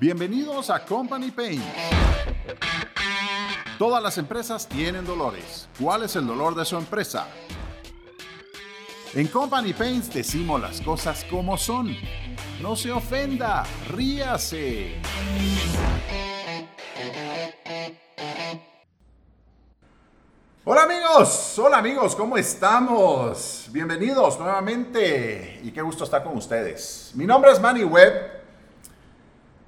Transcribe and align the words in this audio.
Bienvenidos 0.00 0.70
a 0.70 0.82
Company 0.82 1.30
Pain. 1.30 1.62
Todas 3.78 4.02
las 4.02 4.16
empresas 4.16 4.66
tienen 4.66 5.04
dolores. 5.04 5.68
¿Cuál 5.78 6.04
es 6.04 6.16
el 6.16 6.26
dolor 6.26 6.54
de 6.54 6.64
su 6.64 6.78
empresa? 6.78 7.26
En 9.12 9.26
Company 9.26 9.74
Paints 9.74 10.10
decimos 10.10 10.58
las 10.58 10.80
cosas 10.80 11.26
como 11.28 11.58
son. 11.58 11.94
No 12.62 12.76
se 12.76 12.90
ofenda, 12.90 13.64
ríase. 13.88 15.02
Hola 20.64 20.84
amigos, 20.84 21.58
hola 21.58 21.76
amigos, 21.76 22.16
¿cómo 22.16 22.38
estamos? 22.38 23.68
Bienvenidos 23.70 24.38
nuevamente 24.38 25.60
y 25.62 25.70
qué 25.72 25.82
gusto 25.82 26.04
estar 26.04 26.24
con 26.24 26.38
ustedes. 26.38 27.12
Mi 27.16 27.26
nombre 27.26 27.52
es 27.52 27.60
Manny 27.60 27.84
Webb 27.84 28.39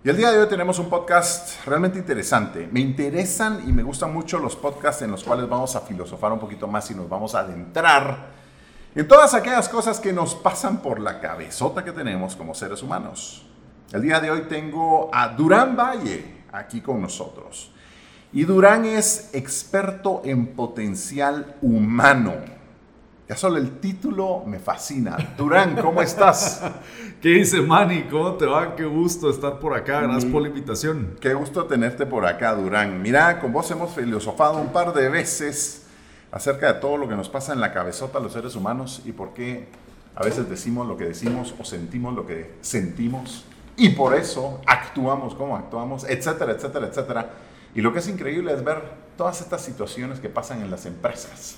y 0.05 0.09
el 0.09 0.17
día 0.17 0.33
de 0.33 0.41
hoy 0.41 0.49
tenemos 0.49 0.81
un 0.81 0.91
podcast 0.91 1.65
realmente 1.65 1.97
interesante. 1.97 2.69
Me 2.73 2.81
interesan 2.81 3.63
y 3.69 3.73
me 3.73 3.85
gustan 3.85 4.13
mucho 4.13 4.41
los 4.41 4.57
podcasts 4.57 5.03
en 5.03 5.13
los 5.13 5.23
cuales 5.23 5.49
vamos 5.49 5.77
a 5.77 5.81
filosofar 5.83 6.33
un 6.33 6.41
poquito 6.41 6.67
más 6.67 6.91
y 6.91 6.95
nos 6.97 7.09
vamos 7.09 7.37
a 7.37 7.41
adentrar 7.41 8.31
en 8.97 9.07
todas 9.07 9.33
aquellas 9.35 9.69
cosas 9.69 10.01
que 10.01 10.13
nos 10.13 10.35
pasan 10.35 10.79
por 10.79 10.99
la 10.99 11.21
cabezota 11.21 11.85
que 11.85 11.93
tenemos 11.93 12.35
como 12.35 12.53
seres 12.53 12.83
humanos. 12.83 13.47
El 13.93 14.03
día 14.03 14.19
de 14.19 14.33
hoy 14.33 14.43
tengo 14.49 15.09
a 15.15 15.29
Durán 15.29 15.77
Valle 15.77 16.47
aquí 16.51 16.81
con 16.81 17.01
nosotros. 17.01 17.71
Y 18.33 18.43
Durán 18.43 18.85
es 18.85 19.31
experto 19.33 20.23
en 20.25 20.49
potencial 20.49 21.55
humano. 21.63 22.62
Ya 23.29 23.37
solo 23.37 23.57
el 23.57 23.79
título 23.79 24.43
me 24.47 24.59
fascina. 24.59 25.35
Durán, 25.39 25.77
¿cómo 25.77 26.03
estás? 26.03 26.61
¿Qué 27.23 27.29
dice 27.29 27.63
Manny? 27.63 28.03
¿Cómo 28.11 28.33
te 28.35 28.47
va? 28.47 28.75
Qué 28.75 28.85
gusto 28.85 29.31
estar 29.31 29.59
por 29.59 29.75
acá. 29.75 30.01
Gracias 30.01 30.25
por 30.31 30.43
la 30.43 30.49
invitación. 30.49 31.17
Qué 31.21 31.33
gusto 31.33 31.65
tenerte 31.67 32.05
por 32.05 32.27
acá, 32.27 32.55
Durán. 32.55 33.01
Mira, 33.01 33.41
con 33.41 33.53
vos 33.53 33.71
hemos 33.71 33.95
filosofado 33.95 34.59
un 34.59 34.73
par 34.73 34.93
de 34.93 35.09
veces 35.09 35.87
acerca 36.33 36.73
de 36.73 36.81
todo 36.81 36.97
lo 36.97 37.09
que 37.09 37.15
nos 37.15 37.29
pasa 37.29 37.53
en 37.53 37.61
la 37.61 37.73
cabezota 37.73 38.19
a 38.19 38.21
los 38.21 38.33
seres 38.33 38.57
humanos 38.57 39.03
y 39.05 39.13
por 39.13 39.35
qué 39.35 39.69
a 40.17 40.25
veces 40.25 40.51
decimos 40.51 40.89
lo 40.89 40.97
que 40.97 41.05
decimos 41.05 41.55
o 41.61 41.65
sentimos 41.65 42.15
lo 42.15 42.27
que 42.27 42.55
sentimos 42.61 43.45
y 43.77 43.91
por 43.91 44.15
eso 44.15 44.61
actuamos 44.67 45.35
como 45.35 45.57
actuamos, 45.57 46.05
etcétera, 46.05 46.53
etcétera, 46.53 46.87
etcétera. 46.89 47.31
Y 47.75 47.81
lo 47.81 47.93
que 47.93 48.01
es 48.01 48.09
increíble 48.09 48.53
es 48.53 48.65
ver 48.65 48.83
todas 49.17 49.41
estas 49.41 49.63
situaciones 49.63 50.21
que 50.21 50.29
pasan 50.29 50.61
en 50.61 50.71
las 50.71 50.87
empresas. 50.87 51.57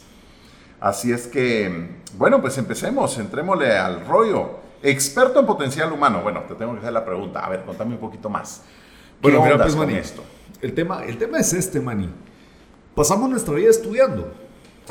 Así 0.84 1.12
es 1.12 1.26
que, 1.26 2.02
bueno, 2.18 2.42
pues 2.42 2.58
empecemos, 2.58 3.16
entrémosle 3.16 3.74
al 3.74 4.04
rollo. 4.06 4.50
Experto 4.82 5.40
en 5.40 5.46
potencial 5.46 5.90
humano. 5.90 6.20
Bueno, 6.22 6.42
te 6.46 6.54
tengo 6.56 6.74
que 6.74 6.80
hacer 6.80 6.92
la 6.92 7.06
pregunta. 7.06 7.40
A 7.40 7.48
ver, 7.48 7.64
contame 7.64 7.94
un 7.94 8.00
poquito 8.00 8.28
más. 8.28 8.60
Bueno, 9.22 9.42
mira, 9.42 9.56
pues, 9.56 9.74
con 9.74 9.88
esto? 9.88 10.22
El 10.60 10.74
tema, 10.74 11.02
el 11.04 11.16
tema 11.16 11.38
es 11.38 11.54
este, 11.54 11.80
Mani. 11.80 12.10
Pasamos 12.94 13.30
nuestra 13.30 13.54
vida 13.54 13.70
estudiando 13.70 14.30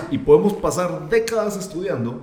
y 0.10 0.18
podemos 0.18 0.54
pasar 0.54 1.10
décadas 1.10 1.58
estudiando, 1.58 2.20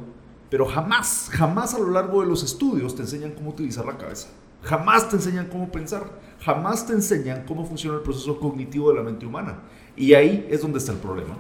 pero 0.50 0.66
jamás, 0.66 1.28
jamás 1.30 1.72
a 1.72 1.78
lo 1.78 1.91
largo 1.91 2.22
de 2.22 2.26
los 2.26 2.42
estudios 2.42 2.96
te 2.96 3.02
enseñan 3.02 3.30
cómo 3.30 3.50
utilizar 3.50 3.86
la 3.86 3.96
cabeza. 3.96 4.30
Jamás 4.64 5.08
te 5.08 5.14
enseñan 5.14 5.46
cómo 5.46 5.70
pensar, 5.70 6.02
jamás 6.41 6.88
te 6.88 6.92
enseñan 6.92 7.44
cómo 7.46 7.64
funciona 7.64 7.98
el 7.98 8.02
proceso 8.02 8.36
cognitivo 8.41 8.91
de 8.91 8.96
la 8.96 9.04
mente 9.04 9.26
humana. 9.26 9.60
Y 9.94 10.14
ahí 10.14 10.48
es 10.50 10.60
donde 10.60 10.78
está 10.78 10.91
el 10.91 10.98
problema. 10.98 11.36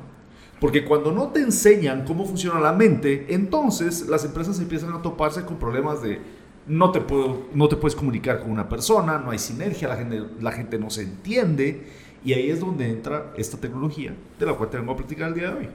Porque 0.60 0.84
cuando 0.84 1.10
no 1.10 1.28
te 1.28 1.40
enseñan 1.40 2.04
cómo 2.04 2.26
funciona 2.26 2.60
la 2.60 2.72
mente, 2.72 3.26
entonces 3.30 4.06
las 4.08 4.24
empresas 4.24 4.60
empiezan 4.60 4.92
a 4.92 5.00
toparse 5.00 5.44
con 5.44 5.56
problemas 5.56 6.02
de 6.02 6.20
no 6.66 6.92
te, 6.92 7.00
puedo, 7.00 7.46
no 7.54 7.68
te 7.68 7.76
puedes 7.76 7.96
comunicar 7.96 8.40
con 8.40 8.50
una 8.50 8.68
persona, 8.68 9.18
no 9.18 9.30
hay 9.30 9.38
sinergia, 9.38 9.88
la 9.88 9.96
gente, 9.96 10.22
la 10.40 10.52
gente 10.52 10.78
no 10.78 10.90
se 10.90 11.02
entiende. 11.02 11.86
Y 12.22 12.34
ahí 12.34 12.50
es 12.50 12.60
donde 12.60 12.90
entra 12.90 13.32
esta 13.36 13.56
tecnología 13.56 14.14
de 14.38 14.46
la 14.46 14.52
cual 14.52 14.68
te 14.68 14.76
vengo 14.76 14.92
a 14.92 14.96
platicar 14.96 15.28
el 15.28 15.34
día 15.34 15.50
de 15.50 15.56
hoy. 15.56 15.68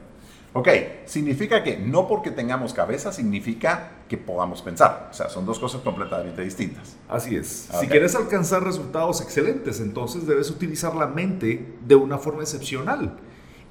Ok, 0.54 0.70
significa 1.06 1.64
que 1.64 1.78
no 1.78 2.08
porque 2.08 2.32
tengamos 2.32 2.74
cabeza 2.74 3.12
significa 3.12 3.92
que 4.08 4.18
podamos 4.18 4.62
pensar. 4.62 5.10
O 5.12 5.14
sea, 5.14 5.28
son 5.28 5.46
dos 5.46 5.60
cosas 5.60 5.82
completamente 5.82 6.44
distintas. 6.44 6.96
Así 7.10 7.36
es. 7.36 7.68
Si 7.78 7.88
quieres 7.88 8.16
alcanzar 8.16 8.64
resultados 8.64 9.20
excelentes, 9.20 9.82
entonces 9.82 10.26
debes 10.26 10.50
utilizar 10.50 10.96
la 10.96 11.08
mente 11.08 11.76
de 11.86 11.96
una 11.96 12.18
forma 12.20 12.44
excepcional. 12.44 13.18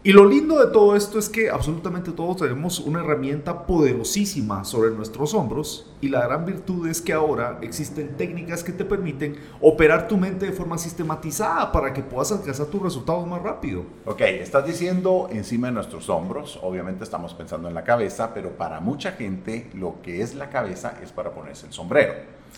Y 0.07 0.13
lo 0.13 0.27
lindo 0.27 0.59
de 0.59 0.71
todo 0.71 0.97
esto 0.97 1.19
es 1.19 1.31
que 1.31 1.49
absolutamente 1.49 2.13
todos 2.13 2.37
tenemos 2.37 2.79
una 2.79 3.01
herramienta 3.01 3.67
poderosísima 3.67 4.63
sobre 4.63 4.91
nuestros 4.91 5.33
hombros 5.33 5.91
y 6.03 6.09
la 6.09 6.27
gran 6.27 6.45
virtud 6.45 6.87
es 6.87 7.01
que 7.01 7.15
ahora 7.15 7.59
existen 7.63 8.15
técnicas 8.19 8.63
que 8.63 8.73
te 8.73 8.85
permiten 8.85 9.37
operar 9.63 10.07
tu 10.07 10.19
mente 10.19 10.45
de 10.45 10.53
forma 10.53 10.77
sistematizada 10.77 11.73
para 11.73 11.95
que 11.95 12.03
puedas 12.03 12.33
alcanzar 12.33 12.67
tus 12.67 12.83
resultados 12.83 13.27
más 13.27 13.41
rápido. 13.41 13.87
Ok, 14.05 14.21
estás 14.21 14.67
diciendo 14.67 15.29
encima 15.31 15.69
de 15.69 15.73
nuestros 15.73 16.11
hombros, 16.11 16.59
obviamente 16.63 17.03
estamos 17.03 17.33
pensando 17.33 17.69
en 17.69 17.75
la 17.75 17.85
cabeza, 17.85 18.35
pero 18.35 18.51
para 18.59 18.81
mucha 18.81 19.13
gente 19.13 19.71
lo 19.73 20.03
que 20.03 20.21
es 20.21 20.35
la 20.35 20.51
cabeza 20.51 20.99
es 21.03 21.13
para 21.13 21.33
ponerse 21.33 21.65
el 21.65 21.73
sombrero. 21.73 22.13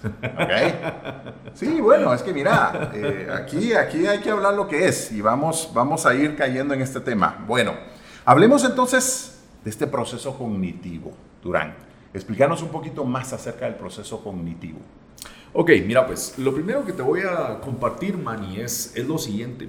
¿Ok? 0.04 1.54
Sí, 1.54 1.80
bueno, 1.80 2.12
es 2.12 2.22
que 2.22 2.32
mira, 2.32 2.90
eh, 2.94 3.28
aquí, 3.32 3.72
aquí 3.72 4.06
hay 4.06 4.20
que 4.20 4.30
hablar 4.30 4.54
lo 4.54 4.68
que 4.68 4.86
es 4.86 5.12
y 5.12 5.20
vamos, 5.20 5.70
vamos 5.72 6.06
a 6.06 6.14
ir 6.14 6.36
cayendo 6.36 6.74
en 6.74 6.82
este 6.82 7.00
tema. 7.00 7.44
Bueno, 7.46 7.72
hablemos 8.24 8.64
entonces 8.64 9.38
de 9.64 9.70
este 9.70 9.86
proceso 9.86 10.36
cognitivo, 10.36 11.12
Durán. 11.42 11.74
Explícanos 12.12 12.62
un 12.62 12.68
poquito 12.68 13.04
más 13.04 13.32
acerca 13.32 13.66
del 13.66 13.74
proceso 13.74 14.22
cognitivo. 14.22 14.78
Ok, 15.52 15.70
mira, 15.86 16.06
pues 16.06 16.38
lo 16.38 16.54
primero 16.54 16.84
que 16.84 16.92
te 16.92 17.02
voy 17.02 17.20
a 17.20 17.60
compartir, 17.60 18.16
Manny, 18.16 18.60
es, 18.60 18.94
es 18.94 19.06
lo 19.06 19.18
siguiente. 19.18 19.68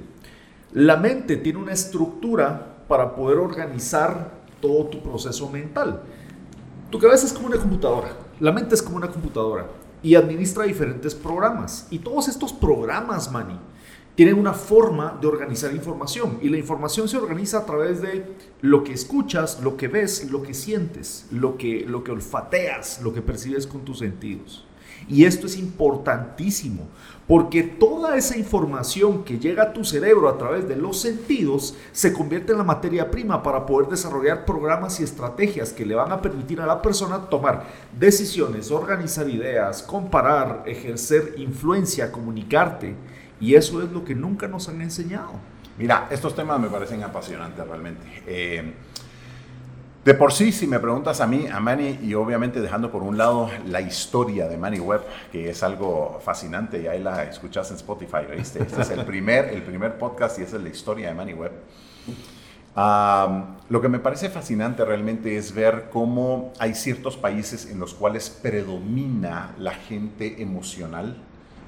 La 0.73 0.97
mente 0.97 1.38
tiene 1.38 1.59
una 1.59 1.71
estructura 1.71 2.75
para 2.88 3.15
poder 3.15 3.38
organizar 3.38 4.31
todo 4.59 4.85
tu 4.85 5.01
proceso 5.01 5.49
mental. 5.49 6.01
Tu 6.89 6.99
cabeza 6.99 7.25
es 7.25 7.33
como 7.33 7.47
una 7.47 7.57
computadora, 7.57 8.09
la 8.39 8.51
mente 8.51 8.75
es 8.75 8.81
como 8.81 8.97
una 8.97 9.07
computadora 9.07 9.65
y 10.03 10.16
administra 10.16 10.63
diferentes 10.63 11.16
programas. 11.16 11.88
Y 11.90 12.00
todos 12.00 12.28
estos 12.28 12.53
programas, 12.53 13.31
Manny, 13.31 13.59
tienen 14.16 14.40
una 14.40 14.53
forma 14.53 15.18
de 15.22 15.28
organizar 15.28 15.72
información. 15.74 16.40
Y 16.41 16.50
la 16.50 16.58
información 16.58 17.08
se 17.08 17.18
organiza 17.18 17.59
a 17.59 17.66
través 17.66 18.02
de 18.02 18.25
lo 18.62 18.84
que 18.84 18.94
escuchas, 18.94 19.62
lo 19.62 19.78
que 19.78 19.88
ves, 19.88 20.31
lo 20.31 20.41
que 20.41 20.56
sientes, 20.56 21.28
lo 21.31 21.56
que, 21.57 21.86
lo 21.88 22.03
que 22.03 22.12
olfateas, 22.12 23.02
lo 23.03 23.13
que 23.13 23.22
percibes 23.22 23.68
con 23.68 23.86
tus 23.86 24.00
sentidos. 24.00 24.66
Y 25.08 25.25
esto 25.25 25.47
es 25.47 25.58
importantísimo, 25.58 26.88
porque 27.28 27.63
toda 27.63 28.16
esa 28.16 28.38
información 28.38 29.24
que 29.24 29.40
llega 29.40 29.63
a 29.63 29.74
tu 29.74 29.84
cerebro 29.84 30.30
a 30.30 30.38
través 30.38 30.68
de 30.68 30.75
los 30.75 31.00
sentidos 31.00 31.75
se 31.91 32.13
convierte 32.13 32.52
en 32.52 32.58
la 32.58 32.63
materia 32.63 33.12
prima 33.12 33.44
para 33.44 33.66
poder 33.66 33.90
desarrollar 33.90 34.46
programas 34.46 35.00
y 35.00 35.03
estrategias 35.03 35.72
que 35.74 35.86
le 35.86 35.96
van 35.96 36.12
a 36.12 36.22
permitir 36.22 36.62
a 36.62 36.66
la 36.66 36.81
persona 36.81 37.30
tomar 37.30 37.66
decisiones, 37.97 38.72
organizar 38.72 39.30
ideas, 39.30 39.84
comparar, 39.84 40.63
ejercer 40.66 41.36
influencia, 41.38 42.12
comunicarte. 42.12 42.96
Y 43.40 43.56
eso 43.56 43.81
es 43.81 43.91
lo 43.91 44.03
que 44.03 44.16
nunca 44.16 44.47
nos 44.47 44.68
han 44.68 44.81
enseñado. 44.81 45.34
Mira, 45.78 46.07
estos 46.09 46.36
temas 46.36 46.59
me 46.59 46.69
parecen 46.69 47.03
apasionantes 47.03 47.68
realmente. 47.68 48.24
Eh, 48.25 48.74
de 50.07 50.13
por 50.13 50.31
sí, 50.31 50.53
si 50.53 50.68
me 50.68 50.79
preguntas 50.79 51.19
a 51.19 51.28
mí, 51.28 51.47
a 51.51 51.59
Manny, 51.59 52.00
y 52.01 52.13
obviamente 52.13 52.62
dejando 52.62 52.90
por 52.90 53.03
un 53.03 53.18
lado 53.18 53.50
la 53.68 53.81
historia 53.81 54.47
de 54.47 54.56
Manny 54.56 54.79
Webb, 54.79 55.01
que 55.34 55.50
es 55.50 55.63
algo 55.63 56.22
fascinante, 56.23 56.81
y 56.81 56.88
ahí 56.88 57.03
la 57.03 57.25
escuchas 57.25 57.69
en 57.72 57.75
Spotify, 57.75 58.19
¿viste? 58.38 58.63
Este 58.63 58.84
es 58.84 58.90
el 58.90 59.03
primer, 59.03 59.50
el 59.50 59.63
primer 59.63 59.97
podcast 59.97 60.40
y 60.40 60.44
esa 60.44 60.56
es 60.56 60.63
la 60.63 60.69
historia 60.69 61.09
de 61.09 61.13
Manny 61.13 61.34
Webb. 61.34 61.51
lo 63.68 63.81
que 63.81 63.90
me 63.90 64.00
parece 64.00 64.29
fascinante 64.29 64.85
realmente 64.85 65.35
es 65.35 65.53
ver 65.53 65.90
cómo 65.91 66.53
hay 66.57 66.74
ciertos 66.74 67.18
países 67.18 67.69
en 67.69 67.78
los 67.78 67.94
cuales 67.94 68.29
predomina 68.29 69.56
la 69.59 69.74
gente 69.74 70.42
emocional 70.42 71.18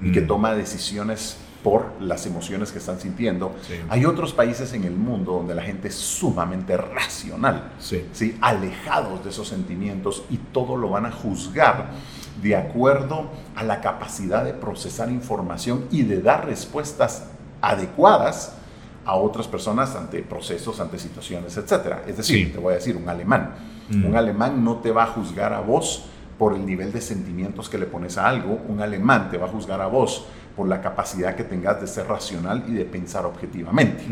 y 0.00 0.12
que 0.12 0.22
mm. 0.22 0.26
toma 0.26 0.54
decisiones 0.54 1.36
por 1.62 1.92
las 2.00 2.26
emociones 2.26 2.72
que 2.72 2.78
están 2.78 2.98
sintiendo. 2.98 3.54
Hay 3.88 4.04
otros 4.04 4.32
países 4.32 4.72
en 4.72 4.84
el 4.84 4.94
mundo 4.94 5.32
donde 5.32 5.54
la 5.54 5.62
gente 5.62 5.88
es 5.88 5.94
sumamente 5.94 6.76
racional, 6.76 7.72
sí. 7.78 8.36
alejados 8.40 9.22
de 9.24 9.30
esos 9.30 9.48
sentimientos 9.48 10.24
y 10.30 10.36
todo 10.36 10.76
lo 10.76 10.90
van 10.90 11.06
a 11.06 11.12
juzgar 11.12 11.90
de 12.42 12.56
acuerdo 12.56 13.30
a 13.54 13.62
la 13.62 13.80
capacidad 13.80 14.44
de 14.44 14.54
procesar 14.54 15.10
información 15.10 15.86
y 15.90 16.02
de 16.02 16.22
dar 16.22 16.46
respuestas 16.46 17.24
adecuadas 17.60 18.54
a 19.04 19.16
otras 19.16 19.48
personas 19.48 19.96
ante 19.96 20.22
procesos, 20.22 20.80
ante 20.80 20.98
situaciones, 20.98 21.56
etc. 21.56 21.98
Es 22.06 22.16
decir, 22.16 22.52
te 22.52 22.58
voy 22.58 22.72
a 22.72 22.76
decir, 22.76 22.96
un 22.96 23.08
alemán. 23.08 23.54
Mm. 23.88 24.06
Un 24.06 24.16
alemán 24.16 24.64
no 24.64 24.76
te 24.76 24.90
va 24.90 25.04
a 25.04 25.06
juzgar 25.06 25.52
a 25.52 25.60
vos 25.60 26.04
por 26.38 26.54
el 26.54 26.64
nivel 26.64 26.92
de 26.92 27.00
sentimientos 27.00 27.68
que 27.68 27.76
le 27.76 27.86
pones 27.86 28.16
a 28.16 28.28
algo. 28.28 28.60
Un 28.68 28.80
alemán 28.80 29.30
te 29.30 29.36
va 29.36 29.46
a 29.46 29.50
juzgar 29.50 29.80
a 29.80 29.86
vos 29.86 30.26
por 30.60 30.68
la 30.68 30.82
capacidad 30.82 31.34
que 31.34 31.44
tengas 31.44 31.80
de 31.80 31.86
ser 31.86 32.06
racional 32.06 32.64
y 32.68 32.74
de 32.74 32.84
pensar 32.84 33.24
objetivamente. 33.24 34.04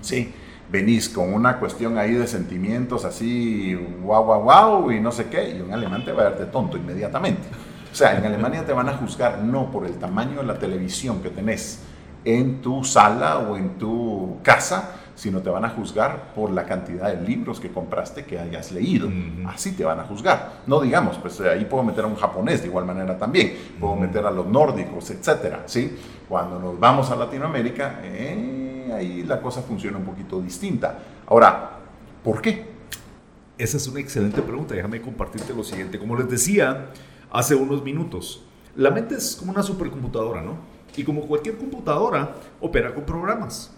Sí, 0.00 0.32
venís 0.70 1.10
con 1.10 1.34
una 1.34 1.58
cuestión 1.58 1.98
ahí 1.98 2.14
de 2.14 2.26
sentimientos 2.26 3.04
así, 3.04 3.74
guau, 4.00 4.24
guau, 4.24 4.42
guau, 4.42 4.90
y 4.90 5.00
no 5.00 5.12
sé 5.12 5.26
qué, 5.26 5.50
y 5.50 5.60
un 5.60 5.70
alemán 5.70 6.02
te 6.02 6.12
va 6.12 6.22
a 6.22 6.30
verte 6.30 6.46
tonto 6.46 6.78
inmediatamente. 6.78 7.46
O 7.92 7.94
sea, 7.94 8.16
en 8.16 8.24
Alemania 8.24 8.64
te 8.64 8.72
van 8.72 8.88
a 8.88 8.94
juzgar 8.94 9.40
no 9.40 9.70
por 9.70 9.84
el 9.84 9.96
tamaño 9.98 10.38
de 10.38 10.44
la 10.44 10.58
televisión 10.58 11.20
que 11.20 11.28
tenés 11.28 11.80
en 12.24 12.62
tu 12.62 12.84
sala 12.84 13.40
o 13.40 13.58
en 13.58 13.76
tu 13.76 14.38
casa, 14.42 14.92
sino 15.22 15.40
te 15.40 15.50
van 15.50 15.64
a 15.64 15.68
juzgar 15.68 16.32
por 16.34 16.50
la 16.50 16.64
cantidad 16.64 17.14
de 17.14 17.24
libros 17.24 17.60
que 17.60 17.70
compraste 17.70 18.24
que 18.24 18.40
hayas 18.40 18.72
leído. 18.72 19.08
Así 19.46 19.70
te 19.70 19.84
van 19.84 20.00
a 20.00 20.02
juzgar. 20.02 20.62
No 20.66 20.80
digamos, 20.80 21.16
pues 21.18 21.40
ahí 21.42 21.64
puedo 21.64 21.84
meter 21.84 22.02
a 22.02 22.08
un 22.08 22.16
japonés 22.16 22.62
de 22.62 22.66
igual 22.66 22.84
manera 22.84 23.16
también, 23.16 23.52
puedo 23.78 23.94
meter 23.94 24.26
a 24.26 24.32
los 24.32 24.48
nórdicos, 24.48 25.08
etcétera, 25.12 25.62
¿sí? 25.66 25.96
Cuando 26.28 26.58
nos 26.58 26.80
vamos 26.80 27.08
a 27.12 27.14
Latinoamérica, 27.14 28.00
eh, 28.02 28.90
ahí 28.92 29.22
la 29.22 29.40
cosa 29.40 29.62
funciona 29.62 29.96
un 29.96 30.04
poquito 30.04 30.40
distinta. 30.40 30.98
Ahora, 31.28 31.70
¿por 32.24 32.42
qué? 32.42 32.72
Esa 33.56 33.76
es 33.76 33.86
una 33.86 34.00
excelente 34.00 34.42
pregunta. 34.42 34.74
Déjame 34.74 35.00
compartirte 35.00 35.54
lo 35.54 35.62
siguiente. 35.62 36.00
Como 36.00 36.16
les 36.16 36.28
decía 36.28 36.86
hace 37.30 37.54
unos 37.54 37.84
minutos, 37.84 38.42
la 38.74 38.90
mente 38.90 39.14
es 39.14 39.36
como 39.36 39.52
una 39.52 39.62
supercomputadora, 39.62 40.42
¿no? 40.42 40.56
Y 40.96 41.04
como 41.04 41.20
cualquier 41.28 41.58
computadora, 41.58 42.34
opera 42.60 42.92
con 42.92 43.04
programas. 43.04 43.72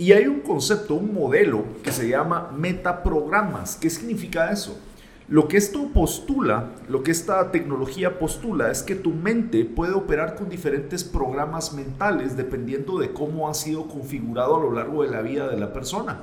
Y 0.00 0.12
hay 0.12 0.26
un 0.26 0.40
concepto, 0.40 0.94
un 0.94 1.12
modelo 1.12 1.62
que 1.82 1.92
se 1.92 2.08
llama 2.08 2.50
metaprogramas. 2.56 3.76
¿Qué 3.76 3.90
significa 3.90 4.50
eso? 4.50 4.80
Lo 5.28 5.46
que 5.46 5.58
esto 5.58 5.88
postula, 5.92 6.70
lo 6.88 7.02
que 7.02 7.10
esta 7.10 7.50
tecnología 7.50 8.18
postula 8.18 8.70
es 8.70 8.82
que 8.82 8.94
tu 8.94 9.10
mente 9.10 9.66
puede 9.66 9.92
operar 9.92 10.36
con 10.36 10.48
diferentes 10.48 11.04
programas 11.04 11.74
mentales 11.74 12.34
dependiendo 12.34 12.98
de 12.98 13.12
cómo 13.12 13.46
ha 13.50 13.52
sido 13.52 13.88
configurado 13.88 14.56
a 14.56 14.60
lo 14.60 14.72
largo 14.72 15.02
de 15.02 15.10
la 15.10 15.20
vida 15.20 15.48
de 15.48 15.58
la 15.58 15.74
persona. 15.74 16.22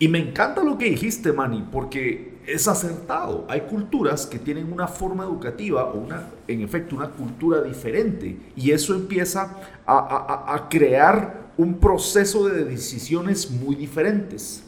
Y 0.00 0.08
me 0.08 0.18
encanta 0.18 0.64
lo 0.64 0.76
que 0.76 0.86
dijiste, 0.86 1.32
Manny, 1.32 1.68
porque 1.70 2.38
es 2.44 2.66
acertado. 2.66 3.44
Hay 3.48 3.60
culturas 3.60 4.26
que 4.26 4.40
tienen 4.40 4.72
una 4.72 4.88
forma 4.88 5.22
educativa 5.22 5.84
o 5.84 6.00
una, 6.00 6.24
en 6.48 6.60
efecto, 6.60 6.96
una 6.96 7.10
cultura 7.10 7.62
diferente. 7.62 8.36
Y 8.56 8.72
eso 8.72 8.96
empieza 8.96 9.58
a, 9.86 10.52
a 10.52 10.68
crear 10.68 11.43
un 11.56 11.78
proceso 11.78 12.48
de 12.48 12.64
decisiones 12.64 13.50
muy 13.50 13.74
diferentes. 13.74 14.62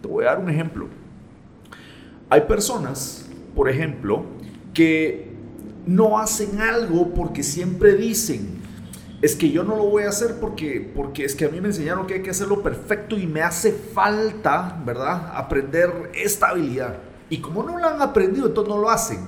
Te 0.00 0.08
voy 0.08 0.24
a 0.24 0.28
dar 0.28 0.38
un 0.40 0.50
ejemplo. 0.50 0.88
Hay 2.28 2.42
personas, 2.42 3.26
por 3.54 3.68
ejemplo, 3.68 4.24
que 4.72 5.32
no 5.86 6.18
hacen 6.18 6.60
algo 6.60 7.14
porque 7.14 7.42
siempre 7.42 7.94
dicen, 7.94 8.62
es 9.22 9.36
que 9.36 9.50
yo 9.50 9.64
no 9.64 9.76
lo 9.76 9.84
voy 9.84 10.02
a 10.02 10.08
hacer 10.08 10.38
porque, 10.40 10.90
porque 10.94 11.24
es 11.24 11.34
que 11.34 11.44
a 11.44 11.48
mí 11.48 11.60
me 11.60 11.68
enseñaron 11.68 12.06
que 12.06 12.14
hay 12.14 12.22
que 12.22 12.30
hacerlo 12.30 12.62
perfecto 12.62 13.16
y 13.16 13.26
me 13.26 13.42
hace 13.42 13.72
falta, 13.72 14.82
¿verdad? 14.84 15.32
Aprender 15.34 16.10
esta 16.14 16.48
habilidad. 16.48 16.98
Y 17.30 17.38
como 17.38 17.62
no 17.62 17.78
lo 17.78 17.86
han 17.86 18.02
aprendido, 18.02 18.46
entonces 18.48 18.74
no 18.74 18.80
lo 18.80 18.90
hacen, 18.90 19.20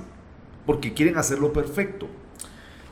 porque 0.66 0.92
quieren 0.92 1.16
hacerlo 1.16 1.52
perfecto. 1.52 2.08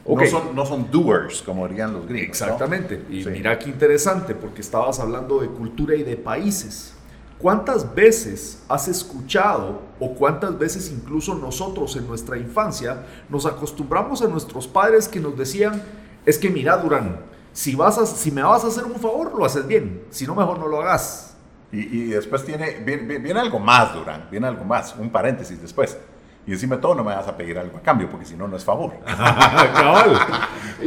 No, 0.06 0.26
son, 0.26 0.54
no 0.54 0.66
son 0.66 0.90
doers, 0.90 1.42
como 1.42 1.66
dirían 1.66 1.92
los 1.92 2.06
gringos. 2.06 2.28
Exactamente. 2.28 3.04
Y 3.08 3.24
mira 3.24 3.58
qué 3.58 3.70
interesante, 3.70 4.34
porque 4.34 4.60
estabas 4.60 5.00
hablando 5.00 5.40
de 5.40 5.48
cultura 5.48 5.94
y 5.94 6.02
de 6.02 6.16
países. 6.16 6.94
¿Cuántas 7.38 7.94
veces 7.94 8.62
has 8.68 8.88
escuchado 8.88 9.82
o 9.98 10.14
cuántas 10.14 10.58
veces 10.58 10.90
incluso 10.90 11.34
nosotros 11.34 11.96
en 11.96 12.06
nuestra 12.06 12.38
infancia 12.38 13.04
nos 13.28 13.44
acostumbramos 13.44 14.22
a 14.22 14.28
nuestros 14.28 14.66
padres 14.66 15.08
que 15.08 15.20
nos 15.20 15.36
decían, 15.36 15.82
es 16.24 16.38
que 16.38 16.48
mira, 16.48 16.76
Durán, 16.76 17.20
si, 17.52 17.74
vas 17.74 17.98
a, 17.98 18.06
si 18.06 18.30
me 18.30 18.42
vas 18.42 18.64
a 18.64 18.68
hacer 18.68 18.84
un 18.84 18.94
favor, 18.94 19.36
lo 19.36 19.44
haces 19.44 19.66
bien, 19.66 20.04
si 20.10 20.26
no, 20.26 20.34
mejor 20.34 20.58
no 20.58 20.68
lo 20.68 20.80
hagas. 20.80 21.36
Y, 21.72 22.04
después 22.06 22.44
tiene, 22.44 22.78
viene, 22.84 23.40
algo 23.40 23.58
más, 23.58 23.92
Durán, 23.94 24.28
viene 24.30 24.46
algo 24.46 24.64
más, 24.64 24.94
un 24.96 25.10
paréntesis 25.10 25.60
después. 25.60 25.98
Y 26.46 26.52
encima 26.52 26.76
de 26.76 26.82
todo 26.82 26.94
no 26.94 27.04
me 27.04 27.14
vas 27.14 27.26
a 27.26 27.36
pedir 27.36 27.58
algo 27.58 27.78
a 27.78 27.80
cambio, 27.80 28.10
porque 28.10 28.26
si 28.26 28.36
no, 28.36 28.46
no 28.46 28.56
es 28.56 28.64
favor. 28.64 28.92
cabal. 29.04 30.18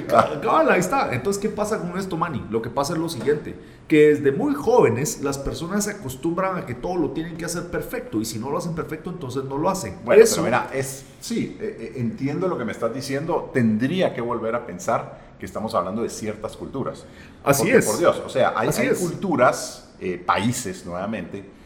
cabal, 0.42 0.70
ahí 0.70 0.80
está. 0.80 1.14
Entonces, 1.14 1.42
¿qué 1.42 1.50
pasa 1.50 1.80
con 1.80 1.98
esto, 1.98 2.16
Manny? 2.16 2.46
Lo 2.52 2.62
que 2.62 2.70
pasa 2.70 2.94
es 2.94 3.00
lo 3.00 3.10
siguiente, 3.10 3.56
que 3.88 4.10
desde 4.10 4.32
muy 4.32 4.54
jóvenes 4.54 5.22
las 5.22 5.40
personas 5.40 5.86
se 5.86 5.92
acostumbran 5.92 6.58
a 6.58 6.66
que 6.66 6.76
todo 6.76 6.98
lo 6.98 7.12
tienen 7.12 7.38
que 7.38 7.46
hacer 7.46 7.72
perfecto, 7.72 8.22
y 8.22 8.26
si 8.26 8.38
no 8.38 8.52
lo 8.52 8.60
hacen 8.60 8.76
perfecto, 8.76 9.10
entonces 9.10 9.46
no 9.46 9.58
lo 9.58 9.70
hacen. 9.70 9.98
Bueno, 10.06 10.22
Eso, 10.22 10.44
pero 10.44 10.46
mira, 10.46 10.70
es, 10.74 11.06
sí, 11.20 11.58
eh, 11.60 11.78
eh, 11.80 11.94
entiendo 11.96 12.48
lo 12.48 12.58
que 12.58 12.66
me 12.66 12.72
estás 12.72 12.94
diciendo, 12.94 13.50
tendría 13.52 14.14
que 14.14 14.22
volver 14.22 14.54
a 14.54 14.66
pensar 14.68 15.28
que 15.40 15.46
estamos 15.46 15.74
hablando 15.74 16.04
de 16.04 16.10
ciertas 16.10 16.56
culturas. 16.56 17.06
Así 17.44 17.70
es. 17.70 17.86
Por 17.86 17.98
Dios, 17.98 18.22
o 18.24 18.30
sea, 18.30 18.54
hay, 18.56 18.70
culturas, 19.00 19.90
eh, 20.00 20.22
países 20.24 20.86
nuevamente, 20.86 21.57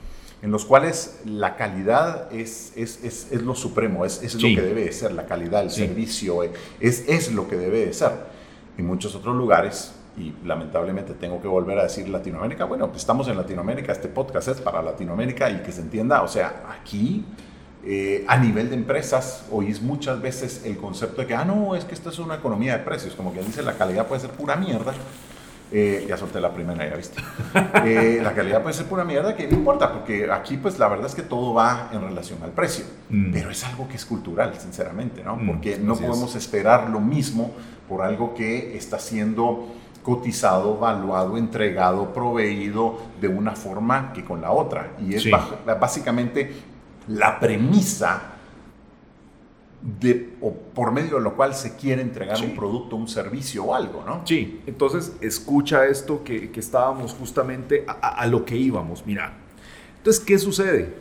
en 0.41 0.51
los 0.51 0.65
cuales 0.65 1.19
la 1.25 1.55
calidad 1.55 2.31
es, 2.33 2.73
es, 2.75 3.03
es, 3.03 3.27
es 3.31 3.41
lo 3.43 3.53
supremo, 3.53 4.05
es, 4.05 4.23
es 4.23 4.33
lo 4.35 4.41
que 4.41 4.61
debe 4.61 4.85
de 4.85 4.91
ser, 4.91 5.11
la 5.11 5.25
calidad, 5.25 5.61
el 5.61 5.69
servicio, 5.69 6.43
eh, 6.43 6.51
es, 6.79 7.07
es 7.07 7.31
lo 7.31 7.47
que 7.47 7.57
debe 7.57 7.85
de 7.85 7.93
ser. 7.93 8.11
En 8.77 8.87
muchos 8.87 9.13
otros 9.13 9.35
lugares, 9.35 9.93
y 10.17 10.33
lamentablemente 10.43 11.13
tengo 11.13 11.41
que 11.41 11.47
volver 11.47 11.77
a 11.77 11.83
decir 11.83 12.09
Latinoamérica, 12.09 12.65
bueno, 12.65 12.87
pues 12.87 13.01
estamos 13.01 13.27
en 13.27 13.37
Latinoamérica, 13.37 13.91
este 13.91 14.07
podcast 14.07 14.47
es 14.47 14.61
para 14.61 14.81
Latinoamérica 14.81 15.49
y 15.49 15.61
que 15.61 15.71
se 15.71 15.81
entienda, 15.81 16.23
o 16.23 16.27
sea, 16.27 16.63
aquí 16.79 17.23
eh, 17.85 18.25
a 18.27 18.37
nivel 18.37 18.69
de 18.69 18.75
empresas 18.75 19.45
oís 19.51 19.81
muchas 19.81 20.21
veces 20.21 20.63
el 20.65 20.77
concepto 20.77 21.21
de 21.21 21.27
que, 21.27 21.35
ah, 21.35 21.45
no, 21.45 21.75
es 21.75 21.85
que 21.85 21.93
esto 21.93 22.09
es 22.09 22.17
una 22.17 22.35
economía 22.35 22.77
de 22.77 22.83
precios, 22.83 23.13
como 23.13 23.31
que 23.31 23.41
dice 23.41 23.61
la 23.61 23.73
calidad 23.73 24.07
puede 24.07 24.21
ser 24.21 24.31
pura 24.31 24.55
mierda 24.55 24.93
eh, 25.71 26.05
ya 26.07 26.17
solté 26.17 26.41
la 26.41 26.53
primera, 26.53 26.87
ya 26.87 26.95
viste. 26.95 27.21
Eh, 27.83 28.19
la 28.21 28.33
calidad 28.33 28.61
puede 28.61 28.75
ser 28.75 28.85
pura 28.85 29.03
mierda, 29.03 29.35
que 29.35 29.47
no 29.47 29.57
importa, 29.57 29.91
porque 29.91 30.29
aquí 30.31 30.57
pues 30.57 30.77
la 30.77 30.87
verdad 30.87 31.07
es 31.07 31.15
que 31.15 31.23
todo 31.23 31.53
va 31.53 31.89
en 31.91 32.01
relación 32.01 32.41
al 32.43 32.51
precio. 32.51 32.85
Mm. 33.09 33.31
Pero 33.31 33.49
es 33.49 33.63
algo 33.63 33.87
que 33.87 33.95
es 33.95 34.05
cultural, 34.05 34.53
sinceramente, 34.59 35.23
¿no? 35.23 35.35
Mm, 35.35 35.47
porque 35.47 35.77
no 35.77 35.95
podemos 35.95 36.35
esperar 36.35 36.89
lo 36.89 36.99
mismo 36.99 37.51
por 37.89 38.01
algo 38.03 38.35
que 38.35 38.77
está 38.77 38.99
siendo 38.99 39.67
cotizado, 40.03 40.77
valuado, 40.77 41.37
entregado, 41.37 42.13
proveído 42.13 42.99
de 43.19 43.27
una 43.27 43.53
forma 43.55 44.13
que 44.13 44.23
con 44.23 44.41
la 44.41 44.51
otra. 44.51 44.91
Y 44.99 45.15
es 45.15 45.25
básicamente 45.79 46.51
la 47.07 47.39
premisa 47.39 48.30
de, 49.81 50.35
o 50.41 50.53
por 50.53 50.91
medio 50.91 51.15
de 51.15 51.21
lo 51.21 51.35
cual 51.35 51.55
se 51.55 51.75
quiere 51.75 52.01
entregar 52.01 52.39
un 52.41 52.55
producto, 52.55 52.95
un 52.95 53.07
servicio 53.07 53.65
o 53.65 53.75
algo, 53.75 54.03
¿no? 54.05 54.21
Sí, 54.25 54.61
entonces 54.67 55.13
escucha 55.21 55.85
esto 55.85 56.23
que, 56.23 56.51
que 56.51 56.59
estábamos 56.59 57.13
justamente 57.13 57.83
a, 57.87 57.93
a, 57.93 58.27
lo 58.27 58.45
que 58.45 58.55
íbamos, 58.55 59.05
mira. 59.05 59.33
Entonces, 59.97 60.23
¿qué 60.23 60.37
sucede? 60.37 60.93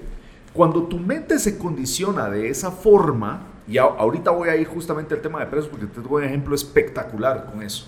Cuando 0.54 0.84
tu 0.84 0.98
mente 0.98 1.38
se 1.38 1.58
condiciona 1.58 2.30
de 2.30 2.48
esa 2.48 2.70
forma, 2.70 3.46
y 3.68 3.78
ahorita 3.78 4.30
voy 4.30 4.48
a 4.48 4.56
ir 4.56 4.66
justamente 4.66 5.14
al 5.14 5.20
tema 5.20 5.40
de 5.40 5.46
precios 5.46 5.68
porque 5.68 5.86
te 5.86 6.00
tengo 6.00 6.16
un 6.16 6.24
ejemplo 6.24 6.54
espectacular 6.54 7.46
con 7.50 7.62
eso. 7.62 7.86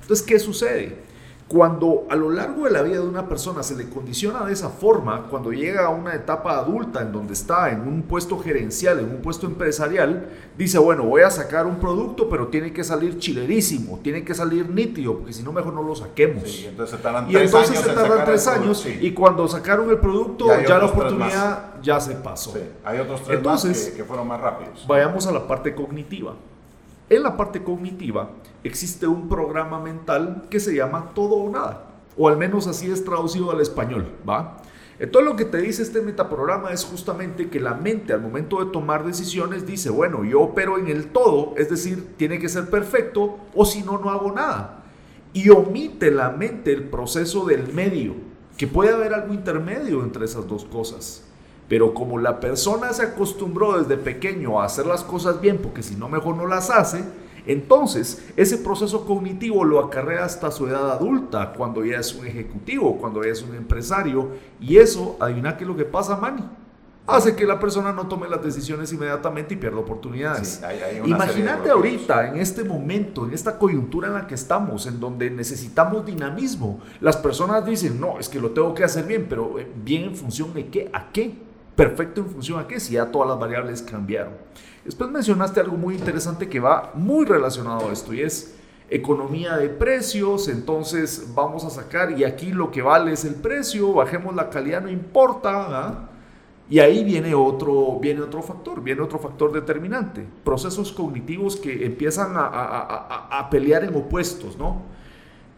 Entonces, 0.00 0.24
¿qué 0.24 0.38
sucede? 0.38 0.98
Cuando 1.46 2.06
a 2.08 2.16
lo 2.16 2.30
largo 2.30 2.64
de 2.64 2.70
la 2.70 2.80
vida 2.80 2.96
de 2.96 3.06
una 3.06 3.28
persona 3.28 3.62
se 3.62 3.76
le 3.76 3.88
condiciona 3.90 4.46
de 4.46 4.52
esa 4.54 4.70
forma, 4.70 5.26
cuando 5.28 5.52
llega 5.52 5.86
a 5.86 5.90
una 5.90 6.14
etapa 6.14 6.58
adulta 6.58 7.02
en 7.02 7.12
donde 7.12 7.34
está 7.34 7.70
en 7.70 7.82
un 7.82 8.02
puesto 8.02 8.38
gerencial, 8.38 8.98
en 8.98 9.10
un 9.10 9.20
puesto 9.20 9.46
empresarial, 9.46 10.30
dice, 10.56 10.78
bueno, 10.78 11.04
voy 11.04 11.20
a 11.20 11.30
sacar 11.30 11.66
un 11.66 11.76
producto, 11.76 12.30
pero 12.30 12.48
tiene 12.48 12.72
que 12.72 12.82
salir 12.82 13.18
chilerísimo, 13.18 14.00
tiene 14.02 14.24
que 14.24 14.34
salir 14.34 14.70
nítido, 14.70 15.18
porque 15.18 15.34
si 15.34 15.42
no, 15.42 15.52
mejor 15.52 15.74
no 15.74 15.82
lo 15.82 15.94
saquemos. 15.94 16.44
y 16.48 16.66
entonces 16.66 16.96
se 16.96 17.02
tardan 17.02 17.28
y 17.28 17.34
tres 17.34 17.54
años, 17.54 17.78
se 17.78 17.92
tardan 17.92 18.24
tres 18.24 18.46
años 18.46 18.86
y 18.86 19.10
cuando 19.12 19.46
sacaron 19.46 19.90
el 19.90 19.98
producto, 19.98 20.46
ya, 20.66 20.78
la 20.78 20.86
oportunidad 20.86 21.80
ya 21.82 22.00
se 22.00 22.14
pasó. 22.14 22.54
hay 22.84 22.98
otros 23.00 23.22
tres 23.22 23.36
entonces, 23.36 23.92
que 23.94 24.04
fueron 24.04 24.26
más 24.26 24.40
rápidos. 24.40 24.86
Vayamos 24.86 25.26
a 25.26 25.32
la 25.32 25.46
parte 25.46 25.74
cognitiva. 25.74 26.34
En 27.10 27.22
la 27.22 27.36
parte 27.36 27.62
cognitiva 27.62 28.30
existe 28.62 29.06
un 29.06 29.28
programa 29.28 29.78
mental 29.78 30.46
que 30.48 30.58
se 30.58 30.74
llama 30.74 31.12
todo 31.14 31.34
o 31.34 31.50
nada, 31.50 31.84
o 32.16 32.28
al 32.28 32.38
menos 32.38 32.66
así 32.66 32.90
es 32.90 33.04
traducido 33.04 33.50
al 33.50 33.60
español, 33.60 34.10
¿va? 34.26 34.56
Entonces 34.98 35.30
lo 35.30 35.36
que 35.36 35.44
te 35.44 35.58
dice 35.58 35.82
este 35.82 36.00
metaprograma 36.00 36.70
es 36.70 36.84
justamente 36.84 37.50
que 37.50 37.60
la 37.60 37.74
mente 37.74 38.14
al 38.14 38.22
momento 38.22 38.64
de 38.64 38.70
tomar 38.70 39.04
decisiones 39.04 39.66
dice, 39.66 39.90
bueno, 39.90 40.24
yo 40.24 40.40
opero 40.40 40.78
en 40.78 40.88
el 40.88 41.08
todo, 41.08 41.52
es 41.58 41.68
decir, 41.68 42.14
tiene 42.16 42.38
que 42.38 42.48
ser 42.48 42.70
perfecto 42.70 43.38
o 43.54 43.66
si 43.66 43.82
no, 43.82 43.98
no 43.98 44.08
hago 44.08 44.32
nada. 44.32 44.84
Y 45.34 45.50
omite 45.50 46.10
la 46.10 46.30
mente 46.30 46.72
el 46.72 46.84
proceso 46.84 47.44
del 47.44 47.72
medio, 47.74 48.14
que 48.56 48.66
puede 48.66 48.94
haber 48.94 49.12
algo 49.12 49.34
intermedio 49.34 50.02
entre 50.04 50.24
esas 50.24 50.48
dos 50.48 50.64
cosas. 50.64 51.24
Pero 51.68 51.94
como 51.94 52.18
la 52.18 52.40
persona 52.40 52.92
se 52.92 53.02
acostumbró 53.02 53.78
desde 53.80 53.96
pequeño 53.96 54.60
a 54.60 54.66
hacer 54.66 54.86
las 54.86 55.02
cosas 55.02 55.40
bien, 55.40 55.58
porque 55.58 55.82
si 55.82 55.96
no 55.96 56.08
mejor 56.08 56.36
no 56.36 56.46
las 56.46 56.70
hace, 56.70 57.04
entonces 57.46 58.24
ese 58.36 58.58
proceso 58.58 59.04
cognitivo 59.04 59.64
lo 59.64 59.80
acarrea 59.80 60.24
hasta 60.24 60.50
su 60.50 60.66
edad 60.66 60.90
adulta, 60.90 61.52
cuando 61.52 61.84
ya 61.84 61.98
es 61.98 62.14
un 62.14 62.26
ejecutivo, 62.26 62.96
cuando 62.98 63.22
ya 63.22 63.30
es 63.30 63.42
un 63.42 63.54
empresario. 63.54 64.28
Y 64.60 64.78
eso, 64.78 65.16
adivina 65.20 65.56
qué 65.56 65.64
es 65.64 65.68
lo 65.68 65.76
que 65.76 65.84
pasa, 65.84 66.16
Manny. 66.16 66.44
Hace 67.06 67.36
que 67.36 67.44
la 67.44 67.60
persona 67.60 67.92
no 67.92 68.06
tome 68.08 68.26
las 68.30 68.42
decisiones 68.42 68.90
inmediatamente 68.90 69.52
y 69.52 69.56
pierda 69.58 69.78
oportunidades. 69.78 70.62
Imagínate 71.04 71.68
ahorita, 71.68 72.28
en 72.28 72.38
este 72.38 72.64
momento, 72.64 73.26
en 73.26 73.34
esta 73.34 73.58
coyuntura 73.58 74.08
en 74.08 74.14
la 74.14 74.26
que 74.26 74.34
estamos, 74.34 74.86
en 74.86 75.00
donde 75.00 75.28
necesitamos 75.28 76.06
dinamismo. 76.06 76.80
Las 77.02 77.18
personas 77.18 77.66
dicen, 77.66 78.00
no, 78.00 78.18
es 78.18 78.30
que 78.30 78.40
lo 78.40 78.52
tengo 78.52 78.72
que 78.72 78.84
hacer 78.84 79.04
bien, 79.04 79.26
pero 79.28 79.58
eh, 79.58 79.70
bien 79.84 80.04
en 80.04 80.16
función 80.16 80.54
de 80.54 80.68
qué, 80.68 80.88
a 80.94 81.12
qué 81.12 81.34
perfecto 81.76 82.20
en 82.20 82.28
función 82.28 82.60
a 82.60 82.66
qué, 82.66 82.80
si 82.80 82.94
ya 82.94 83.10
todas 83.10 83.28
las 83.28 83.38
variables 83.38 83.82
cambiaron. 83.82 84.34
Después 84.84 85.10
mencionaste 85.10 85.60
algo 85.60 85.76
muy 85.76 85.94
interesante 85.94 86.48
que 86.48 86.60
va 86.60 86.92
muy 86.94 87.24
relacionado 87.24 87.88
a 87.88 87.92
esto 87.92 88.12
y 88.12 88.20
es 88.20 88.56
economía 88.90 89.56
de 89.56 89.68
precios, 89.70 90.48
entonces 90.48 91.32
vamos 91.34 91.64
a 91.64 91.70
sacar 91.70 92.12
y 92.18 92.24
aquí 92.24 92.52
lo 92.52 92.70
que 92.70 92.82
vale 92.82 93.12
es 93.12 93.24
el 93.24 93.34
precio, 93.34 93.92
bajemos 93.94 94.34
la 94.34 94.50
calidad, 94.50 94.82
no 94.82 94.90
importa. 94.90 96.10
Y 96.68 96.78
ahí 96.78 97.04
viene 97.04 97.34
otro, 97.34 97.98
viene 98.00 98.22
otro 98.22 98.42
factor, 98.42 98.82
viene 98.82 99.02
otro 99.02 99.18
factor 99.18 99.52
determinante. 99.52 100.26
Procesos 100.44 100.92
cognitivos 100.92 101.56
que 101.56 101.84
empiezan 101.84 102.32
a, 102.36 103.48
pelear 103.50 103.84
en 103.84 103.94
opuestos, 103.94 104.56
¿no? 104.56 104.82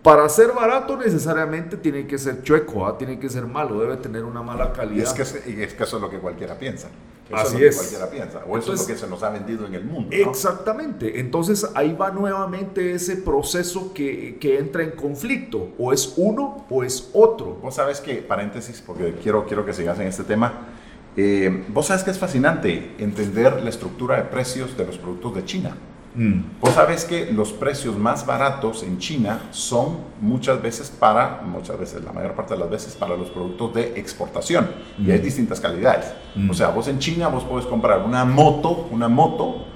Para 0.06 0.28
ser 0.28 0.52
barato 0.52 0.96
necesariamente 0.96 1.76
tiene 1.76 2.06
que 2.06 2.16
ser 2.16 2.40
chueco, 2.44 2.86
¿ah? 2.86 2.96
tiene 2.96 3.18
que 3.18 3.28
ser 3.28 3.44
malo, 3.44 3.80
debe 3.80 3.96
tener 3.96 4.22
una 4.22 4.40
mala 4.40 4.72
calidad. 4.72 4.98
Y 4.98 5.02
es 5.02 5.12
que, 5.12 5.22
es 5.64 5.74
que 5.74 5.82
eso 5.82 5.96
es 5.96 6.00
lo 6.00 6.08
que 6.08 6.20
cualquiera 6.20 6.56
piensa. 6.56 6.86
Eso 7.28 7.36
Así 7.36 7.64
es. 7.64 7.74
cualquiera 7.74 8.08
piensa. 8.08 8.44
O 8.48 8.56
eso 8.56 8.72
es 8.72 8.82
lo 8.82 8.86
que 8.86 8.96
se 8.96 9.08
nos 9.08 9.24
ha 9.24 9.30
vendido 9.30 9.66
en 9.66 9.74
el 9.74 9.84
mundo. 9.84 10.10
Exactamente. 10.12 11.18
Entonces 11.18 11.68
ahí 11.74 11.92
va 11.92 12.12
nuevamente 12.12 12.92
ese 12.92 13.16
proceso 13.16 13.92
que, 13.92 14.38
que, 14.40 14.60
entra 14.60 14.84
en 14.84 14.92
conflicto. 14.92 15.70
O 15.76 15.92
es 15.92 16.14
uno 16.16 16.64
o 16.70 16.84
es 16.84 17.10
otro. 17.12 17.58
Vos 17.60 17.74
sabes 17.74 18.00
que, 18.00 18.18
paréntesis, 18.18 18.80
porque 18.86 19.16
quiero, 19.20 19.44
quiero 19.44 19.66
que 19.66 19.72
sigas 19.72 19.98
en 19.98 20.06
este 20.06 20.22
tema. 20.22 20.68
Eh, 21.16 21.64
vos 21.66 21.86
sabes 21.86 22.04
que 22.04 22.12
es 22.12 22.18
fascinante 22.20 22.94
entender 22.98 23.60
la 23.60 23.70
estructura 23.70 24.18
de 24.18 24.22
precios 24.22 24.76
de 24.76 24.86
los 24.86 24.98
productos 24.98 25.34
de 25.34 25.44
China. 25.44 25.76
Mm. 26.16 26.60
Vos 26.60 26.72
sabes 26.72 27.04
que 27.04 27.30
los 27.30 27.52
precios 27.52 27.96
más 27.96 28.24
baratos 28.24 28.82
en 28.82 28.98
China 28.98 29.40
son 29.50 29.98
muchas 30.20 30.60
veces 30.62 30.90
para, 30.90 31.42
muchas 31.42 31.78
veces, 31.78 32.02
la 32.02 32.12
mayor 32.12 32.32
parte 32.34 32.54
de 32.54 32.60
las 32.60 32.70
veces 32.70 32.94
para 32.94 33.16
los 33.16 33.28
productos 33.30 33.74
de 33.74 34.00
exportación 34.00 34.68
y 34.98 35.10
hay 35.10 35.18
mm. 35.18 35.22
distintas 35.22 35.60
calidades. 35.60 36.06
Mm. 36.34 36.50
O 36.50 36.54
sea, 36.54 36.70
vos 36.70 36.88
en 36.88 36.98
China 36.98 37.28
vos 37.28 37.44
puedes 37.44 37.66
comprar 37.66 38.02
una 38.02 38.24
moto, 38.24 38.88
una 38.90 39.08
moto 39.08 39.66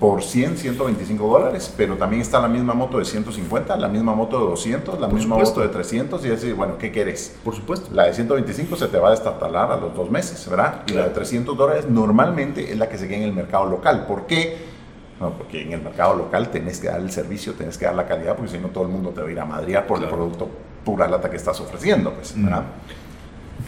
por 0.00 0.22
100, 0.22 0.58
125 0.58 1.26
dólares, 1.26 1.72
pero 1.74 1.94
también 1.94 2.20
está 2.20 2.38
la 2.38 2.48
misma 2.48 2.74
moto 2.74 2.98
de 2.98 3.06
150, 3.06 3.76
la 3.76 3.88
misma 3.88 4.14
moto 4.14 4.38
de 4.40 4.50
200, 4.50 5.00
la 5.00 5.08
misma 5.08 5.36
moto 5.36 5.60
de 5.60 5.68
300 5.68 6.22
y 6.24 6.28
decir, 6.28 6.54
bueno, 6.54 6.76
¿qué 6.76 6.92
querés? 6.92 7.34
Por 7.42 7.54
supuesto. 7.54 7.88
La 7.94 8.04
de 8.04 8.12
125 8.12 8.76
se 8.76 8.88
te 8.88 8.98
va 8.98 9.08
a 9.08 9.10
destatalar 9.12 9.72
a 9.72 9.76
los 9.78 9.94
dos 9.94 10.10
meses, 10.10 10.46
¿verdad? 10.50 10.82
Y 10.86 10.92
la 10.92 11.04
de 11.04 11.10
300 11.10 11.56
dólares 11.56 11.88
normalmente 11.88 12.70
es 12.70 12.76
la 12.76 12.90
que 12.90 12.98
se 12.98 13.08
queda 13.08 13.18
en 13.18 13.22
el 13.22 13.32
mercado 13.32 13.66
local. 13.66 14.04
¿Por 14.06 14.26
qué? 14.26 14.75
No, 15.20 15.30
porque 15.30 15.62
en 15.62 15.72
el 15.72 15.82
mercado 15.82 16.14
local 16.14 16.50
tenés 16.50 16.78
que 16.78 16.88
dar 16.88 17.00
el 17.00 17.10
servicio, 17.10 17.54
tenés 17.54 17.78
que 17.78 17.86
dar 17.86 17.94
la 17.94 18.06
calidad, 18.06 18.36
porque 18.36 18.52
si 18.52 18.58
no 18.58 18.68
todo 18.68 18.84
el 18.84 18.90
mundo 18.90 19.10
te 19.10 19.22
va 19.22 19.28
a 19.28 19.30
ir 19.32 19.40
a 19.40 19.44
madrear 19.46 19.86
por 19.86 20.02
el 20.02 20.08
producto 20.08 20.48
pura 20.84 21.08
lata 21.08 21.30
que 21.30 21.36
estás 21.36 21.58
ofreciendo. 21.60 22.12
Pues, 22.12 22.36
mm. 22.36 22.48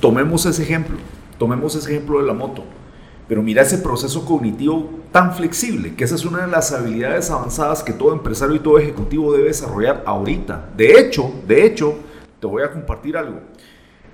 Tomemos 0.00 0.44
ese 0.44 0.62
ejemplo, 0.62 0.98
tomemos 1.38 1.74
ese 1.74 1.90
ejemplo 1.90 2.20
de 2.20 2.26
la 2.26 2.34
moto. 2.34 2.64
Pero 3.28 3.42
mira 3.42 3.60
ese 3.60 3.78
proceso 3.78 4.24
cognitivo 4.24 4.88
tan 5.12 5.34
flexible, 5.34 5.94
que 5.94 6.04
esa 6.04 6.14
es 6.14 6.24
una 6.24 6.42
de 6.42 6.46
las 6.46 6.72
habilidades 6.72 7.30
avanzadas 7.30 7.82
que 7.82 7.92
todo 7.92 8.12
empresario 8.12 8.54
y 8.54 8.60
todo 8.60 8.78
ejecutivo 8.78 9.32
debe 9.34 9.48
desarrollar 9.48 10.02
ahorita. 10.06 10.70
De 10.76 10.98
hecho, 10.98 11.30
de 11.46 11.66
hecho, 11.66 11.94
te 12.40 12.46
voy 12.46 12.62
a 12.62 12.70
compartir 12.70 13.18
algo. 13.18 13.40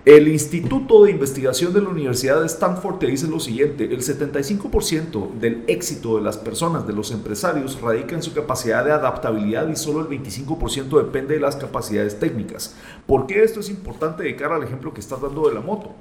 El 0.05 0.29
Instituto 0.29 1.05
de 1.05 1.13
Investigación 1.13 1.73
de 1.73 1.81
la 1.81 1.89
Universidad 1.89 2.41
de 2.41 2.47
Stanford 2.47 2.99
te 2.99 3.07
dice 3.07 3.27
lo 3.27 3.41
siguiente, 3.41 3.85
el 3.85 4.03
75% 4.03 5.33
del 5.41 5.65
éxito 5.67 6.17
de 6.17 6.23
las 6.23 6.37
personas, 6.37 6.87
de 6.87 6.93
los 6.93 7.11
empresarios, 7.11 7.81
radica 7.81 8.15
en 8.15 8.23
su 8.23 8.35
capacidad 8.35 8.85
de 8.85 8.93
adaptabilidad 8.93 9.67
y 9.69 9.77
solo 9.77 10.03
el 10.03 10.09
25% 10.09 11.03
depende 11.03 11.33
de 11.33 11.41
las 11.41 11.57
capacidades 11.57 12.21
técnicas. 12.21 12.77
¿Por 13.07 13.27
qué 13.27 13.43
esto 13.43 13.61
es 13.61 13.71
importante 13.71 14.25
de 14.25 14.37
cara 14.37 14.57
al 14.57 14.63
ejemplo 14.63 14.93
que 14.93 15.01
estás 15.01 15.23
dando 15.23 15.49
de 15.49 15.55
la 15.55 15.63
moto? 15.63 15.93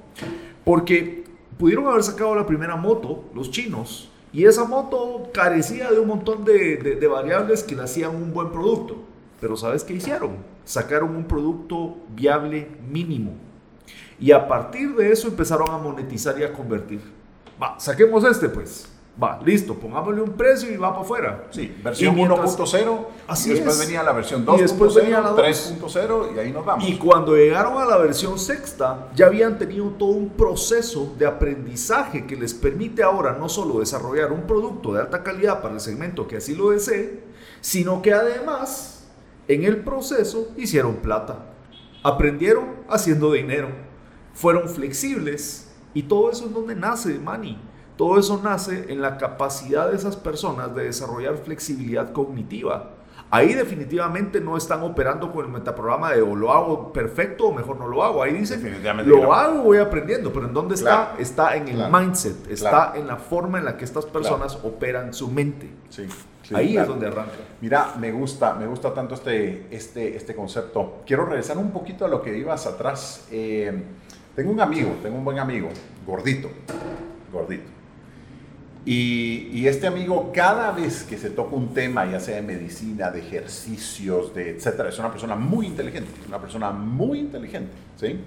Porque 0.65 1.23
pudieron 1.57 1.87
haber 1.87 2.03
sacado 2.03 2.35
la 2.35 2.45
primera 2.45 2.75
moto, 2.75 3.23
los 3.33 3.51
chinos, 3.51 4.09
y 4.33 4.43
esa 4.43 4.65
moto 4.65 5.29
carecía 5.33 5.89
de 5.89 5.99
un 5.99 6.09
montón 6.09 6.43
de, 6.43 7.07
variables 7.09 7.63
que 7.63 7.75
le 7.75 7.83
hacían 7.83 8.13
un 8.13 8.33
buen 8.33 8.51
producto. 8.51 8.97
Pero 9.39 9.55
¿sabes 9.55 9.85
qué 9.85 9.93
hicieron? 9.93 10.39
Sacaron 10.65 11.15
un 11.15 11.23
producto 11.23 11.95
viable 12.13 12.67
mínimo 12.91 13.52
y 14.23 14.31
a 14.31 14.47
partir 14.47 14.95
de 14.95 15.11
eso 15.11 15.27
empezaron 15.27 15.69
a 15.69 15.77
monetizar 15.77 16.39
y 16.39 16.43
a 16.43 16.53
convertir. 16.53 17.01
Va, 17.61 17.77
saquemos 17.77 18.23
este 18.23 18.47
pues. 18.47 18.87
Va, 19.21 19.37
listo, 19.43 19.75
pongámosle 19.75 20.21
un 20.21 20.31
precio 20.31 20.71
y 20.71 20.77
va 20.77 20.91
para 20.91 21.01
afuera. 21.01 21.47
Sí, 21.49 21.75
versión 21.83 22.15
1.0. 22.15 23.05
Así 23.27 23.49
y 23.49 23.55
después 23.55 23.77
venía 23.79 24.01
la 24.01 24.13
versión 24.13 24.45
2.0, 24.45 25.35
3.0 25.35 26.35
y 26.35 26.39
ahí 26.39 26.53
nos 26.53 26.63
vamos. 26.63 26.87
Y 26.87 26.97
cuando 26.97 27.35
llegaron 27.35 27.77
a 27.77 27.85
la 27.85 27.97
versión 27.97 28.39
sexta, 28.39 29.09
ya 29.13 29.25
habían 29.25 29.59
tenido 29.59 29.89
todo 29.89 30.11
un 30.11 30.29
proceso 30.29 31.13
de 31.19 31.25
aprendizaje 31.25 32.25
que 32.25 32.37
les 32.37 32.53
permite 32.53 33.03
ahora 33.03 33.33
no 33.37 33.49
solo 33.49 33.81
desarrollar 33.81 34.31
un 34.31 34.47
producto 34.47 34.93
de 34.93 35.01
alta 35.01 35.21
calidad 35.21 35.61
para 35.61 35.73
el 35.73 35.81
segmento 35.81 36.29
que 36.29 36.37
así 36.37 36.55
lo 36.55 36.69
desee, 36.69 37.25
sino 37.59 38.01
que 38.01 38.13
además 38.13 39.05
en 39.49 39.65
el 39.65 39.83
proceso 39.83 40.47
hicieron 40.55 40.95
plata. 40.95 41.39
Aprendieron 42.03 42.69
haciendo 42.87 43.33
dinero 43.33 43.91
fueron 44.33 44.67
flexibles 44.67 45.71
y 45.93 46.03
todo 46.03 46.31
eso 46.31 46.45
es 46.45 46.53
donde 46.53 46.75
nace 46.75 47.19
Mani. 47.19 47.59
Todo 47.97 48.19
eso 48.19 48.41
nace 48.43 48.91
en 48.91 49.01
la 49.01 49.17
capacidad 49.17 49.89
de 49.89 49.95
esas 49.95 50.15
personas 50.15 50.75
de 50.75 50.85
desarrollar 50.85 51.37
flexibilidad 51.37 52.11
cognitiva. 52.11 52.89
Ahí 53.29 53.53
definitivamente 53.53 54.39
no 54.39 54.57
están 54.57 54.83
operando 54.83 55.31
con 55.31 55.45
el 55.45 55.51
metaprograma 55.51 56.11
de 56.11 56.21
o 56.21 56.35
lo 56.35 56.51
hago 56.51 56.93
perfecto 56.93 57.47
o 57.47 57.53
mejor 57.53 57.79
no 57.79 57.87
lo 57.87 58.03
hago. 58.03 58.21
Ahí 58.21 58.33
dicen, 58.33 58.83
lo 59.05 59.33
hago, 59.33 59.63
voy 59.63 59.79
aprendiendo, 59.79 60.31
pero 60.31 60.47
¿en 60.47 60.53
dónde 60.53 60.75
está? 60.75 61.15
Está 61.17 61.55
en 61.55 61.67
el 61.67 61.91
mindset, 61.91 62.49
está 62.49 62.93
en 62.95 63.07
la 63.07 63.17
forma 63.17 63.57
en 63.57 63.65
la 63.65 63.77
que 63.77 63.85
estas 63.85 64.05
personas 64.05 64.55
operan 64.63 65.13
su 65.13 65.29
mente. 65.31 65.71
Ahí 66.53 66.77
es 66.77 66.87
donde 66.87 67.07
arranca. 67.07 67.31
Mira, 67.61 67.93
me 67.99 68.11
gusta, 68.11 68.53
me 68.53 68.67
gusta 68.67 68.93
tanto 68.93 69.15
este, 69.15 69.67
este, 69.71 70.15
este 70.15 70.35
concepto. 70.35 71.01
Quiero 71.05 71.25
regresar 71.25 71.57
un 71.57 71.71
poquito 71.71 72.05
a 72.05 72.07
lo 72.07 72.21
que 72.21 72.37
ibas 72.37 72.67
atrás. 72.67 73.27
Eh, 73.31 73.81
tengo 74.35 74.51
un 74.51 74.59
amigo, 74.59 74.97
tengo 75.01 75.17
un 75.17 75.25
buen 75.25 75.39
amigo, 75.39 75.69
gordito, 76.05 76.49
gordito. 77.31 77.73
Y, 78.85 79.65
este 79.65 79.87
amigo, 79.87 80.31
cada 80.35 80.71
vez 80.71 81.03
que 81.03 81.17
se 81.17 81.29
toca 81.29 81.55
un 81.55 81.73
tema, 81.73 82.05
ya 82.05 82.19
sea 82.19 82.35
de 82.35 82.41
medicina, 82.41 83.11
de 83.11 83.19
ejercicios, 83.19 84.33
de 84.33 84.49
etcétera, 84.49 84.89
es 84.89 84.99
una 84.99 85.09
persona 85.09 85.35
muy 85.35 85.67
inteligente, 85.67 86.11
una 86.27 86.39
persona 86.39 86.71
muy 86.71 87.19
inteligente, 87.19 87.71
¿sí? 87.95 88.19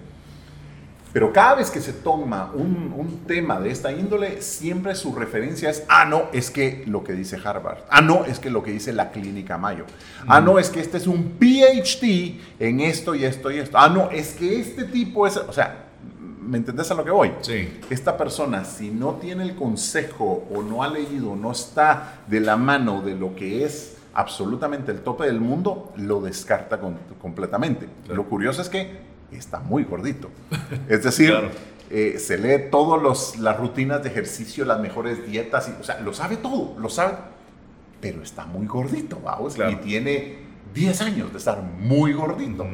Pero 1.12 1.32
cada 1.32 1.56
vez 1.56 1.70
que 1.70 1.80
se 1.80 1.92
toma 1.92 2.52
un, 2.54 2.92
un, 2.96 3.24
tema 3.26 3.60
de 3.60 3.70
esta 3.70 3.92
índole, 3.92 4.40
siempre 4.42 4.94
su 4.94 5.14
referencia 5.14 5.70
es, 5.70 5.84
ah, 5.88 6.04
no, 6.04 6.24
es 6.32 6.50
que 6.50 6.84
lo 6.86 7.04
que 7.04 7.12
dice 7.12 7.38
Harvard, 7.42 7.80
ah, 7.90 8.00
no, 8.00 8.24
es 8.24 8.38
que 8.38 8.50
lo 8.50 8.62
que 8.62 8.70
dice 8.70 8.92
la 8.92 9.10
clínica 9.10 9.58
Mayo, 9.58 9.84
ah, 10.26 10.40
no, 10.40 10.58
es 10.58 10.70
que 10.70 10.80
este 10.80 10.96
es 10.96 11.06
un 11.06 11.38
PhD 11.38 12.38
en 12.58 12.80
esto 12.80 13.14
y 13.14 13.24
esto 13.24 13.50
y 13.50 13.58
esto, 13.58 13.78
ah, 13.78 13.88
no, 13.88 14.10
es 14.10 14.34
que 14.34 14.60
este 14.60 14.84
tipo 14.84 15.26
es, 15.26 15.36
o 15.36 15.52
sea, 15.52 15.85
¿Me 16.46 16.58
entendés 16.58 16.90
a 16.90 16.94
lo 16.94 17.04
que 17.04 17.10
voy? 17.10 17.32
Sí. 17.40 17.80
Esta 17.90 18.16
persona, 18.16 18.64
si 18.64 18.90
no 18.90 19.14
tiene 19.14 19.42
el 19.42 19.56
consejo 19.56 20.46
o 20.54 20.62
no 20.62 20.82
ha 20.82 20.88
leído, 20.88 21.34
no 21.34 21.50
está 21.50 22.20
de 22.26 22.40
la 22.40 22.56
mano 22.56 23.02
de 23.02 23.16
lo 23.16 23.34
que 23.34 23.64
es 23.64 23.96
absolutamente 24.14 24.92
el 24.92 25.00
tope 25.00 25.26
del 25.26 25.40
mundo, 25.40 25.92
lo 25.96 26.20
descarta 26.20 26.80
completamente. 27.20 27.88
Lo 28.08 28.24
curioso 28.24 28.62
es 28.62 28.68
que 28.68 28.98
está 29.30 29.60
muy 29.60 29.84
gordito. 29.84 30.30
Es 30.88 31.02
decir, 31.02 31.34
eh, 31.90 32.18
se 32.18 32.38
lee 32.38 32.70
todas 32.70 33.38
las 33.38 33.58
rutinas 33.58 34.02
de 34.02 34.08
ejercicio, 34.08 34.64
las 34.64 34.80
mejores 34.80 35.26
dietas, 35.26 35.68
y, 35.68 35.80
o 35.80 35.84
sea, 35.84 36.00
lo 36.00 36.14
sabe 36.14 36.36
todo, 36.36 36.76
lo 36.78 36.88
sabe, 36.88 37.14
pero 38.00 38.22
está 38.22 38.46
muy 38.46 38.66
gordito, 38.66 39.20
vamos, 39.22 39.56
y 39.58 39.76
tiene 39.76 40.45
10 40.74 41.00
años 41.02 41.32
de 41.32 41.38
estar 41.38 41.62
muy 41.62 42.12
gordito. 42.12 42.66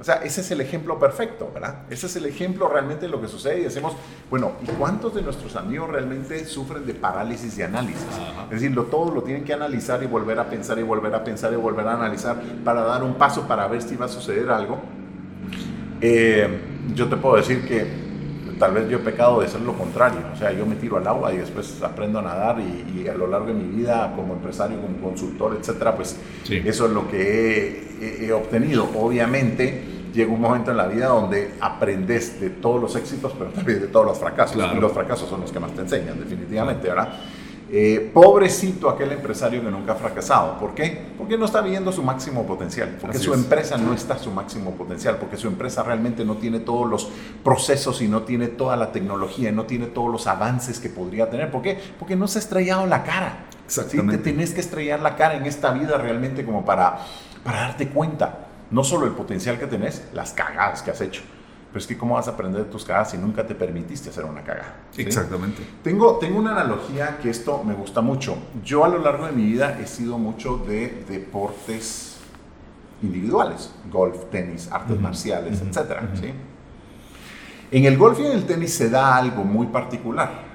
O 0.00 0.04
sea, 0.04 0.16
ese 0.16 0.40
es 0.40 0.50
el 0.50 0.60
ejemplo 0.60 0.98
perfecto, 0.98 1.50
¿verdad? 1.52 1.82
Ese 1.90 2.06
es 2.06 2.16
el 2.16 2.26
ejemplo 2.26 2.68
realmente 2.68 3.06
de 3.06 3.08
lo 3.08 3.20
que 3.20 3.28
sucede 3.28 3.60
y 3.60 3.64
decimos, 3.64 3.94
bueno, 4.30 4.52
¿y 4.62 4.66
cuántos 4.72 5.14
de 5.14 5.22
nuestros 5.22 5.56
amigos 5.56 5.90
realmente 5.90 6.44
sufren 6.44 6.86
de 6.86 6.94
parálisis 6.94 7.56
de 7.56 7.64
análisis? 7.64 8.06
Es 8.44 8.60
decir, 8.60 8.70
lo, 8.72 8.84
todo 8.84 9.12
lo 9.12 9.22
tienen 9.22 9.44
que 9.44 9.52
analizar 9.52 10.02
y 10.02 10.06
volver 10.06 10.38
a 10.38 10.48
pensar 10.48 10.78
y 10.78 10.82
volver 10.82 11.14
a 11.14 11.24
pensar 11.24 11.52
y 11.52 11.56
volver 11.56 11.86
a 11.86 11.94
analizar 11.94 12.40
para 12.64 12.82
dar 12.82 13.02
un 13.02 13.14
paso 13.14 13.46
para 13.46 13.66
ver 13.66 13.82
si 13.82 13.96
va 13.96 14.06
a 14.06 14.08
suceder 14.08 14.50
algo. 14.50 14.80
Eh, 16.00 16.60
yo 16.94 17.08
te 17.08 17.16
puedo 17.16 17.36
decir 17.36 17.66
que 17.66 18.07
tal 18.58 18.72
vez 18.72 18.88
yo 18.88 18.98
he 18.98 19.00
pecado 19.00 19.40
de 19.40 19.48
ser 19.48 19.60
lo 19.60 19.74
contrario, 19.74 20.20
o 20.32 20.36
sea, 20.36 20.52
yo 20.52 20.66
me 20.66 20.76
tiro 20.76 20.96
al 20.96 21.06
agua 21.06 21.32
y 21.32 21.38
después 21.38 21.82
aprendo 21.82 22.18
a 22.18 22.22
nadar 22.22 22.58
y, 22.60 23.06
a 23.08 23.14
lo 23.14 23.26
largo 23.26 23.46
de 23.46 23.54
mi 23.54 23.64
vida 23.64 24.12
como 24.14 24.34
empresario, 24.34 24.80
como 24.80 24.98
consultor, 24.98 25.56
etcétera, 25.58 25.96
pues 25.96 26.16
eso 26.50 26.86
es 26.86 26.92
lo 26.92 27.08
que 27.08 28.20
he, 28.20 28.32
obtenido. 28.32 28.88
Obviamente 28.96 29.82
llega 30.12 30.30
un 30.30 30.40
momento 30.40 30.70
en 30.70 30.76
la 30.76 30.86
vida 30.86 31.06
donde 31.06 31.52
aprendes 31.60 32.40
de 32.40 32.50
todos 32.50 32.80
los 32.80 32.96
éxitos, 32.96 33.32
pero 33.38 33.50
también 33.50 33.80
de 33.80 33.86
todos 33.86 34.06
los 34.06 34.18
fracasos, 34.18 34.56
y 34.76 34.80
los 34.80 34.92
fracasos 34.92 35.28
son 35.28 35.40
los 35.40 35.52
que 35.52 35.60
más 35.60 35.72
te 35.72 35.82
enseñan, 35.82 36.18
definitivamente, 36.18 36.88
¿verdad? 36.88 37.14
Eh, 37.70 38.10
pobrecito 38.14 38.88
aquel 38.88 39.12
empresario 39.12 39.62
que 39.62 39.70
nunca 39.70 39.92
ha 39.92 39.96
fracasado. 39.96 40.58
¿Por 40.58 40.74
qué? 40.74 41.06
Porque 41.18 41.36
no 41.36 41.44
está 41.44 41.60
viendo 41.60 41.92
su 41.92 42.02
máximo 42.02 42.46
potencial, 42.46 42.96
porque 43.00 43.18
su 43.18 43.34
empresa 43.34 43.76
no 43.76 43.92
está 43.92 44.14
a 44.14 44.18
su 44.18 44.30
máximo 44.30 44.72
potencial, 44.72 45.18
porque 45.18 45.36
su 45.36 45.48
empresa 45.48 45.82
realmente 45.82 46.24
no 46.24 46.36
tiene 46.36 46.60
todos 46.60 46.88
los 46.88 47.10
procesos 47.44 48.00
y 48.00 48.08
no 48.08 48.22
tiene 48.22 48.48
toda 48.48 48.76
la 48.76 48.90
tecnología, 48.90 49.52
no 49.52 49.64
tiene 49.64 49.86
todos 49.86 50.10
los 50.10 50.26
avances 50.26 50.80
que 50.80 50.88
podría 50.88 51.28
tener. 51.28 51.50
¿Por 51.50 51.60
qué? 51.60 51.78
Porque 51.98 52.16
no 52.16 52.26
se 52.26 52.38
ha 52.38 52.42
estrellado 52.42 52.86
la 52.86 53.02
cara. 53.02 53.44
Exactamente. 53.66 54.16
Te 54.16 54.32
tenés 54.32 54.54
que 54.54 54.60
estrellar 54.60 55.00
la 55.00 55.14
cara 55.16 55.36
en 55.36 55.44
esta 55.44 55.70
vida 55.72 55.98
realmente 55.98 56.44
como 56.44 56.64
para 56.64 57.00
para 57.48 57.60
darte 57.60 57.88
cuenta, 57.88 58.46
no 58.70 58.84
solo 58.84 59.06
el 59.06 59.12
potencial 59.12 59.58
que 59.58 59.66
tenés, 59.66 60.04
las 60.12 60.32
cagadas 60.32 60.82
que 60.82 60.90
has 60.90 61.00
hecho. 61.00 61.22
Pero 61.68 61.78
es 61.80 61.86
que 61.86 61.98
cómo 61.98 62.14
vas 62.14 62.28
a 62.28 62.30
aprender 62.30 62.64
de 62.64 62.70
tus 62.70 62.84
cagadas 62.84 63.10
si 63.10 63.18
nunca 63.18 63.46
te 63.46 63.54
permitiste 63.54 64.08
hacer 64.08 64.24
una 64.24 64.42
cagada. 64.42 64.76
Exactamente. 64.96 65.62
Tengo, 65.82 66.16
tengo 66.18 66.38
una 66.38 66.52
analogía 66.52 67.18
que 67.20 67.28
esto 67.28 67.62
me 67.62 67.74
gusta 67.74 68.00
mucho. 68.00 68.38
Yo 68.64 68.84
a 68.84 68.88
lo 68.88 68.98
largo 68.98 69.26
de 69.26 69.32
mi 69.32 69.44
vida 69.44 69.78
he 69.78 69.86
sido 69.86 70.18
mucho 70.18 70.58
de 70.58 71.04
deportes 71.08 72.16
individuales, 73.02 73.70
golf, 73.90 74.24
tenis, 74.30 74.68
artes 74.72 74.98
marciales, 74.98 75.60
etc. 75.60 76.00
En 77.70 77.84
el 77.84 77.98
golf 77.98 78.18
y 78.20 78.26
en 78.26 78.32
el 78.32 78.44
tenis 78.44 78.72
se 78.72 78.88
da 78.88 79.16
algo 79.16 79.44
muy 79.44 79.66
particular. 79.66 80.47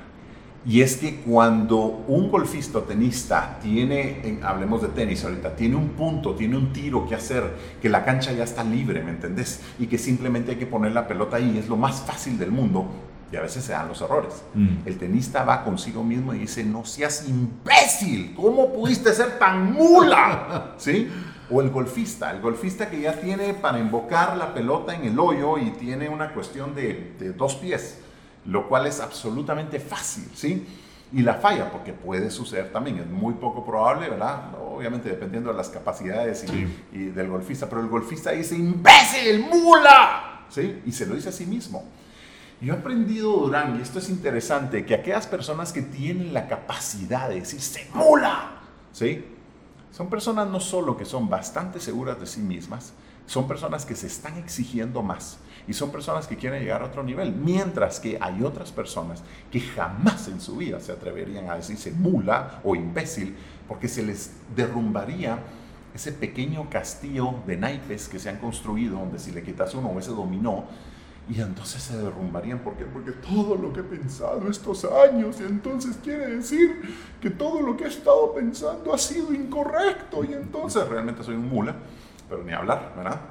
Y 0.66 0.82
es 0.82 0.96
que 0.96 1.18
cuando 1.18 2.06
un 2.08 2.32
golfista 2.32 2.78
o 2.78 2.82
tenista 2.84 3.60
tiene, 3.62 4.40
hablemos 4.44 4.82
de 4.82 4.88
tenis 4.90 5.24
ahorita, 5.26 5.56
tiene 5.56 5.76
un 5.76 5.90
punto, 5.90 6.36
tiene 6.36 6.56
un 6.56 6.72
tiro 6.72 7.06
que 7.06 7.16
hacer, 7.16 7.44
que 7.82 7.90
la 7.90 8.06
cancha 8.06 8.32
ya 8.32 8.46
está 8.46 8.64
libre, 8.64 9.04
¿me 9.04 9.12
entendés? 9.12 9.60
Y 9.78 9.88
que 9.88 9.98
simplemente 9.98 10.52
hay 10.52 10.58
que 10.58 10.66
poner 10.66 10.94
la 10.94 11.06
pelota 11.06 11.36
ahí, 11.36 11.58
es 11.58 11.68
lo 11.68 11.76
más 11.76 12.02
fácil 12.02 12.38
del 12.38 12.52
mundo, 12.52 12.88
y 13.30 13.36
a 13.36 13.42
veces 13.42 13.66
se 13.66 13.74
dan 13.74 13.90
los 13.90 14.02
errores. 14.02 14.42
Mm. 14.54 14.88
El 14.88 14.98
tenista 14.98 15.44
va 15.44 15.66
consigo 15.66 16.02
mismo 16.02 16.34
y 16.34 16.40
dice, 16.40 16.64
no 16.64 16.86
seas 16.86 17.28
imbécil, 17.28 18.34
¿cómo 18.34 18.72
pudiste 18.72 19.12
ser 19.12 19.38
tan 19.38 19.74
mula? 19.74 20.76
¿Sí? 20.78 21.10
O 21.52 21.62
el 21.62 21.72
golfista, 21.72 22.32
el 22.32 22.40
golfista 22.40 22.90
que 22.90 23.02
ya 23.02 23.20
tiene 23.20 23.54
para 23.54 23.80
invocar 23.80 24.38
la 24.38 24.54
pelota 24.54 24.96
en 24.96 25.04
el 25.04 25.20
hoyo 25.20 25.58
y 25.58 25.72
tiene 25.72 26.08
una 26.08 26.34
cuestión 26.34 26.74
de, 26.74 27.16
de 27.20 27.34
dos 27.34 27.56
pies 27.56 28.03
lo 28.46 28.68
cual 28.68 28.88
es 28.88 29.00
absolutamente 29.00 29.80
fácil, 29.80 30.30
¿sí? 30.34 30.66
Y 31.12 31.22
la 31.22 31.36
falla, 31.36 31.72
porque 31.72 31.94
puede 31.94 32.32
suceder 32.32 32.72
también, 32.72 32.98
es 32.98 33.08
muy 33.08 33.36
poco 33.36 33.64
probable, 33.64 34.10
¿verdad? 34.10 34.56
Obviamente 34.60 35.10
dependiendo 35.10 35.52
de 35.52 35.58
las 35.58 35.70
capacidades 35.70 36.44
y, 36.92 37.06
del 37.06 37.28
golfista, 37.28 37.70
pero 37.70 37.82
el 37.82 37.88
golfista 37.88 38.32
dice, 38.32 38.56
imbécil, 38.56 39.46
mula, 39.48 40.46
¿sí? 40.50 40.82
Y 40.86 40.92
se 40.92 41.06
lo 41.06 41.16
dice 41.16 41.30
a 41.30 41.32
sí 41.32 41.46
mismo. 41.46 41.84
Yo 42.60 42.74
he 42.74 42.78
aprendido, 42.78 43.32
Durán, 43.32 43.78
y 43.78 43.82
esto 43.82 44.00
es 44.00 44.10
interesante, 44.10 44.86
que 44.86 44.96
aquellas 44.96 45.28
personas 45.28 45.72
que 45.72 45.82
tienen 45.82 46.34
la 46.34 46.48
capacidad 46.48 47.30
de 47.30 47.36
decirse 47.36 47.88
mula, 47.94 48.62
¿sí? 48.92 49.26
Son 49.92 50.10
personas 50.10 50.48
no 50.48 50.60
solo 50.60 50.98
que 50.98 51.06
son 51.06 51.30
bastante 51.30 51.80
seguras 51.80 52.20
de 52.20 52.26
sí 52.26 52.42
mismas, 52.42 52.94
son 53.28 53.48
personas 53.48 53.86
que 53.86 53.96
se 53.96 54.08
están 54.08 54.38
exigiendo 54.38 55.04
más 55.04 55.38
y 55.68 55.74
son 55.74 55.92
personas 55.92 56.28
que 56.28 56.38
quieren 56.38 56.62
llegar 56.62 56.82
a 56.82 56.86
otro 56.86 57.04
nivel, 57.04 57.34
mientras 57.34 58.00
que 58.00 58.18
hay 58.20 58.44
otras 58.44 58.72
personas 58.72 59.24
que 59.52 59.60
jamás 59.60 60.28
en 60.28 60.42
su 60.42 60.58
vida 60.58 60.80
se 60.80 60.92
atreverían 60.92 61.50
a 61.50 61.56
decirse 61.56 61.92
mula 61.92 62.60
o 62.64 62.76
imbécil, 62.76 63.36
porque 63.68 63.88
se 63.88 64.04
les 64.04 64.32
derrumbaría 64.56 65.40
ese 65.94 66.12
pequeño 66.12 66.70
castillo 66.70 67.36
de 67.46 67.56
naipes 67.56 68.10
que 68.10 68.20
se 68.20 68.30
han 68.30 68.38
construido, 68.38 68.98
donde 68.98 69.20
si 69.20 69.32
le 69.32 69.44
quitas 69.44 69.74
uno 69.76 69.90
o 69.90 70.00
ese 70.00 70.12
dominó, 70.12 70.66
y 71.30 71.40
entonces 71.40 71.82
se 71.82 71.98
derrumbarían. 71.98 72.60
¿Por 72.60 72.76
qué? 72.76 72.84
Porque 72.84 73.12
todo 73.12 73.56
lo 73.56 73.72
que 73.72 73.80
he 73.80 73.84
pensado 73.84 74.50
estos 74.50 74.84
años, 74.86 75.40
y 75.40 75.44
entonces 75.44 75.98
quiere 76.04 76.28
decir 76.36 76.82
que 77.22 77.30
todo 77.30 77.62
lo 77.62 77.78
que 77.78 77.86
he 77.86 77.88
estado 77.88 78.34
pensando 78.34 78.94
ha 78.94 78.98
sido 78.98 79.34
incorrecto, 79.34 80.24
y 80.26 80.34
entonces 80.34 80.86
realmente 80.88 81.24
soy 81.24 81.36
un 81.36 81.48
mula, 81.48 81.76
pero 82.28 82.44
ni 82.44 82.52
hablar, 82.52 82.94
¿verdad? 82.98 83.22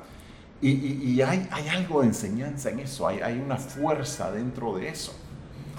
Y, 0.62 1.21
hay, 1.23 1.49
hay, 1.50 1.69
algo 1.69 2.02
de 2.02 2.07
enseñanza 2.07 2.71
en 2.71 2.78
eso, 2.78 3.09
hay, 3.09 3.19
hay, 3.19 3.40
una 3.40 3.57
fuerza 3.57 4.31
dentro 4.31 4.76
de 4.76 4.90
eso. 4.90 5.12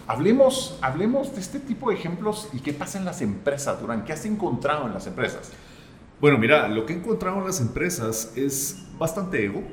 Hablemos, 0.08 0.78
hablemos 0.82 1.34
de 1.34 1.40
este 1.40 1.62
tipo 1.62 1.90
de 1.90 1.96
ejemplos 1.96 2.50
y 2.52 2.60
qué 2.60 2.74
pasa 2.74 2.98
en 2.98 3.06
las 3.06 3.22
empresas, 3.22 3.80
Durán. 3.80 4.04
¿Qué 4.04 4.12
has 4.12 4.26
encontrado 4.26 4.86
en 4.86 4.94
las 4.94 5.08
empresas? 5.08 5.52
Bueno, 6.20 6.38
mira, 6.38 6.68
lo 6.68 6.86
que 6.86 6.92
he 6.92 6.98
encontrado 6.98 7.38
en 7.38 7.46
las 7.46 7.62
empresas 7.62 8.34
es 8.36 8.86
bastante 9.00 9.46
ego. 9.46 9.64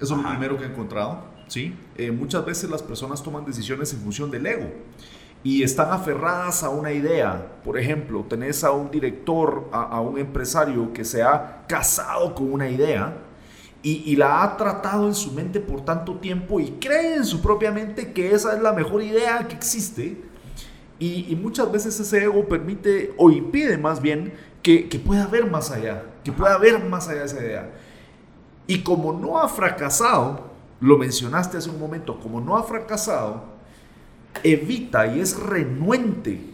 Eso 0.00 0.14
es 0.14 0.22
lo 0.22 0.28
primero 0.28 0.56
que 0.56 0.62
he 0.62 0.68
encontrado. 0.68 1.24
¿sí? 1.48 1.74
Eh, 1.96 2.12
muchas 2.12 2.44
veces 2.44 2.70
las 2.70 2.84
personas 2.84 3.20
toman 3.24 3.44
decisiones 3.44 3.92
en 3.92 3.98
función 3.98 4.30
del 4.30 4.46
ego 4.46 4.70
y 5.42 5.64
están 5.64 5.90
aferradas 5.90 6.62
a 6.62 6.68
una 6.68 6.92
idea. 6.92 7.58
Por 7.64 7.76
ejemplo, 7.76 8.24
tenés 8.28 8.62
a 8.62 8.70
un 8.70 8.88
director, 8.88 9.68
a, 9.72 9.82
a 9.82 10.00
un 10.00 10.16
empresario 10.16 10.92
que 10.92 11.04
se 11.04 11.24
ha 11.24 11.64
casado 11.66 12.36
con 12.36 12.52
una 12.52 12.68
idea 12.68 13.26
y, 13.82 14.14
la 14.16 14.42
ha 14.42 14.56
tratado 14.56 15.06
en 15.06 15.14
su 15.14 15.32
mente 15.32 15.58
por 15.58 15.84
tanto 15.84 16.16
tiempo 16.16 16.60
y 16.60 16.72
cree 16.72 17.16
en 17.16 17.24
su 17.24 17.40
propia 17.40 17.72
mente 17.72 18.12
que 18.12 18.34
esa 18.34 18.54
es 18.54 18.62
la 18.62 18.72
mejor 18.72 19.02
idea 19.02 19.46
que 19.48 19.54
existe. 19.54 20.20
Y, 20.98 21.34
muchas 21.40 21.72
veces 21.72 21.98
ese 21.98 22.24
ego 22.24 22.46
permite 22.46 23.14
o 23.16 23.30
impide 23.30 23.78
más 23.78 24.02
bien 24.02 24.34
que, 24.62 24.88
que 24.88 24.98
pueda 24.98 25.26
ver 25.26 25.50
más 25.50 25.70
allá, 25.70 26.04
que 26.22 26.30
pueda 26.30 26.58
ver 26.58 26.84
más 26.84 27.08
allá 27.08 27.20
de 27.20 27.26
esa 27.26 27.40
idea. 27.40 27.70
Y 28.66 28.82
como 28.82 29.14
no 29.14 29.40
ha 29.40 29.48
fracasado, 29.48 30.50
lo 30.80 30.98
mencionaste 30.98 31.56
hace 31.56 31.70
un 31.70 31.80
momento, 31.80 32.20
como 32.20 32.40
no 32.40 32.58
ha 32.58 32.62
fracasado, 32.62 33.44
evita 34.44 35.06
y 35.06 35.20
es 35.20 35.38
renuente 35.38 36.50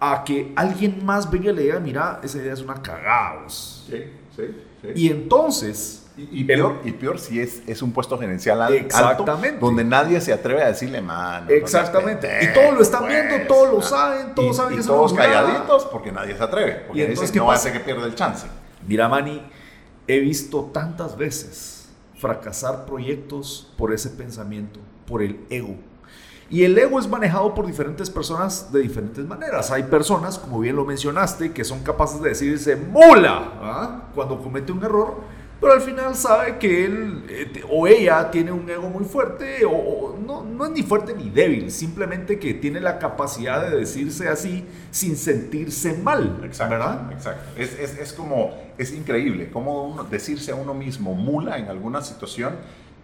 a 0.00 0.24
que 0.24 0.52
alguien 0.56 1.04
más 1.04 1.30
venga 1.30 1.52
y 1.52 1.54
le 1.54 1.62
diga, 1.62 1.78
mira, 1.78 2.20
esa 2.24 2.38
idea 2.38 2.52
es 2.52 2.60
una 2.60 2.82
cagada. 2.82 3.48
Sí, 3.48 4.02
sí, 4.34 4.42
sí. 4.82 4.88
Y 4.96 5.08
entonces 5.08 6.05
y, 6.16 6.44
peor, 6.44 6.80
y 6.84 6.92
peor 6.92 7.18
si 7.18 7.40
es, 7.40 7.62
es 7.66 7.82
un 7.82 7.92
puesto 7.92 8.18
gerencial 8.18 8.62
alto, 8.62 9.24
donde 9.60 9.84
nadie 9.84 10.18
se 10.20 10.32
atreve 10.32 10.62
a 10.62 10.68
decirle, 10.68 11.02
mano. 11.02 11.50
Exactamente. 11.50 12.28
y 12.42 12.54
todos 12.54 12.74
lo 12.74 12.80
están 12.80 13.06
viendo, 13.06 13.36
pues, 13.36 13.48
todos 13.48 13.74
lo 13.74 13.82
saben, 13.82 14.34
todos 14.34 14.56
saben 14.56 14.80
y 14.80 14.82
todos 14.82 15.12
calladitos 15.12 15.84
porque 15.86 16.10
nadie 16.12 16.34
se 16.34 16.42
atreve. 16.42 16.72
Porque 16.86 17.00
y 17.00 17.02
entonces, 17.04 17.34
no 17.34 17.50
hace 17.50 17.70
que 17.70 17.80
pierda 17.80 18.06
el 18.06 18.14
chance. 18.14 18.46
Mira, 18.86 19.08
Manny, 19.08 19.42
he 20.08 20.18
visto 20.20 20.70
tantas 20.72 21.18
veces 21.18 21.88
fracasar 22.18 22.86
proyectos 22.86 23.72
por 23.76 23.92
ese 23.92 24.08
pensamiento, 24.08 24.80
por 25.06 25.22
el 25.22 25.40
ego. 25.50 25.76
Y 26.48 26.62
el 26.62 26.78
ego 26.78 26.98
es 26.98 27.08
manejado 27.08 27.54
por 27.54 27.66
diferentes 27.66 28.08
personas 28.08 28.72
de 28.72 28.80
diferentes 28.80 29.24
maneras. 29.26 29.70
Hay 29.70 29.82
personas, 29.82 30.38
como 30.38 30.60
bien 30.60 30.76
lo 30.76 30.84
mencionaste, 30.84 31.52
que 31.52 31.64
son 31.64 31.80
capaces 31.80 32.22
de 32.22 32.30
decirse 32.30 32.76
mula 32.76 33.52
¿ah? 33.60 34.02
cuando 34.14 34.40
comete 34.40 34.70
un 34.72 34.82
error 34.82 35.16
pero 35.60 35.72
al 35.72 35.80
final 35.80 36.14
sabe 36.14 36.58
que 36.58 36.84
él 36.84 37.24
eh, 37.28 37.64
o 37.70 37.86
ella 37.86 38.30
tiene 38.30 38.52
un 38.52 38.68
ego 38.68 38.88
muy 38.88 39.04
fuerte, 39.04 39.64
o, 39.64 40.16
no, 40.24 40.42
no, 40.42 40.64
es 40.64 40.70
ni 40.72 40.82
fuerte 40.82 41.14
ni 41.14 41.30
débil, 41.30 41.70
simplemente 41.70 42.38
que 42.38 42.54
tiene 42.54 42.80
la 42.80 42.98
capacidad 42.98 43.68
de 43.68 43.76
decirse 43.76 44.28
así 44.28 44.64
sin 44.90 45.16
sentirse 45.16 45.94
mal. 45.94 46.40
Exacto, 46.44 46.74
¿verdad? 46.74 47.12
Exacto. 47.12 47.50
Es, 47.56 47.78
es, 47.78 47.98
es 47.98 48.12
como, 48.12 48.54
es 48.76 48.92
increíble, 48.92 49.50
como 49.50 50.06
decirse 50.10 50.52
a 50.52 50.54
uno 50.54 50.74
mismo 50.74 51.14
mula 51.14 51.58
en 51.58 51.68
alguna 51.68 52.02
situación 52.02 52.54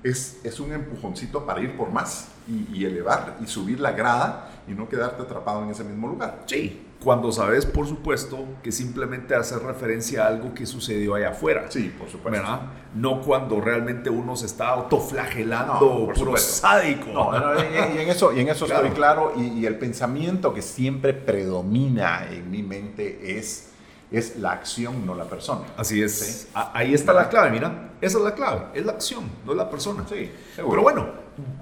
es, 0.02 0.40
es 0.42 0.58
un 0.60 0.72
empujoncito 0.72 1.46
para 1.46 1.60
ir 1.60 1.76
por 1.76 1.90
más 1.90 2.28
y, 2.48 2.66
y 2.76 2.84
elevar 2.84 3.36
y 3.40 3.46
subir 3.46 3.80
la 3.80 3.92
grada 3.92 4.50
y 4.66 4.72
no 4.72 4.88
quedarte 4.88 5.22
atrapado 5.22 5.62
en 5.62 5.70
ese 5.70 5.84
mismo 5.84 6.08
lugar. 6.08 6.42
Sí, 6.46 6.82
cuando 7.02 7.32
sabes, 7.32 7.66
por 7.66 7.86
supuesto, 7.86 8.44
que 8.62 8.72
simplemente 8.72 9.34
hace 9.34 9.58
referencia 9.58 10.24
a 10.24 10.28
algo 10.28 10.54
que 10.54 10.66
sucedió 10.66 11.14
allá 11.14 11.30
afuera. 11.30 11.66
Sí, 11.68 11.92
por 11.98 12.08
supuesto. 12.08 12.30
¿verdad? 12.30 12.60
No 12.94 13.20
cuando 13.20 13.60
realmente 13.60 14.10
uno 14.10 14.36
se 14.36 14.46
está 14.46 14.68
autoflagelando, 14.68 16.12
no, 16.16 16.36
sádico. 16.36 17.10
No, 17.12 17.54
y, 17.58 17.98
en 17.98 18.08
eso, 18.08 18.32
y 18.32 18.40
en 18.40 18.48
eso 18.48 18.66
estoy 18.66 18.90
claro. 18.90 19.32
Y, 19.36 19.66
el 19.66 19.78
pensamiento 19.78 20.52
que 20.54 20.62
siempre 20.62 21.12
predomina 21.12 22.26
en 22.30 22.50
mi 22.50 22.62
mente 22.62 23.38
es, 23.38 23.70
es 24.10 24.36
la 24.36 24.52
acción, 24.52 25.06
no 25.06 25.14
la 25.14 25.24
persona. 25.24 25.62
Así 25.76 26.02
es. 26.02 26.48
Ahí 26.54 26.94
está 26.94 27.12
la 27.12 27.28
clave, 27.28 27.50
mira. 27.50 27.90
Esa 28.00 28.18
es 28.18 28.24
la 28.24 28.34
clave. 28.34 28.66
Es 28.74 28.84
la 28.84 28.92
acción, 28.92 29.24
no 29.46 29.54
la 29.54 29.70
persona. 29.70 30.04
Sí, 30.08 30.30
seguro. 30.54 30.70
Pero 30.70 30.82
bueno, 30.82 31.06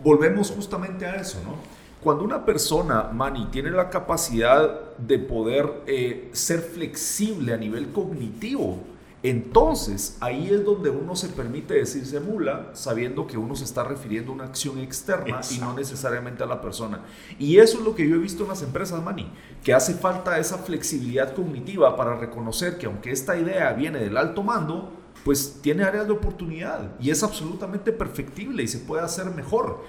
volvemos 0.02 0.50
justamente 0.50 1.06
a 1.06 1.16
eso, 1.16 1.38
¿no? 1.44 1.80
Cuando 2.02 2.24
una 2.24 2.46
persona, 2.46 3.10
Manny, 3.12 3.46
tiene 3.50 3.70
la 3.70 3.90
capacidad 3.90 4.96
de 4.96 5.18
poder 5.18 5.82
eh, 5.86 6.30
ser 6.32 6.60
flexible 6.60 7.52
a 7.52 7.58
nivel 7.58 7.92
cognitivo, 7.92 8.78
entonces 9.22 10.16
ahí 10.20 10.48
es 10.50 10.64
donde 10.64 10.88
uno 10.88 11.14
se 11.14 11.28
permite 11.28 11.74
decirse 11.74 12.20
mula, 12.20 12.70
sabiendo 12.72 13.26
que 13.26 13.36
uno 13.36 13.54
se 13.54 13.64
está 13.64 13.84
refiriendo 13.84 14.32
a 14.32 14.34
una 14.34 14.44
acción 14.44 14.78
externa 14.78 15.42
y 15.50 15.58
no 15.58 15.74
necesariamente 15.74 16.42
a 16.42 16.46
la 16.46 16.62
persona. 16.62 17.00
Y 17.38 17.58
eso 17.58 17.78
es 17.78 17.84
lo 17.84 17.94
que 17.94 18.08
yo 18.08 18.14
he 18.16 18.18
visto 18.18 18.44
en 18.44 18.48
las 18.48 18.62
empresas, 18.62 19.02
Manny, 19.02 19.30
que 19.62 19.74
hace 19.74 19.92
falta 19.92 20.38
esa 20.38 20.56
flexibilidad 20.56 21.34
cognitiva 21.34 21.96
para 21.96 22.16
reconocer 22.16 22.78
que 22.78 22.86
aunque 22.86 23.10
esta 23.10 23.36
idea 23.36 23.74
viene 23.74 23.98
del 23.98 24.16
alto 24.16 24.42
mando, 24.42 24.90
pues 25.22 25.58
tiene 25.60 25.82
áreas 25.82 26.06
de 26.06 26.14
oportunidad 26.14 26.92
y 26.98 27.10
es 27.10 27.22
absolutamente 27.22 27.92
perfectible 27.92 28.62
y 28.62 28.68
se 28.68 28.78
puede 28.78 29.02
hacer 29.02 29.26
mejor. 29.26 29.84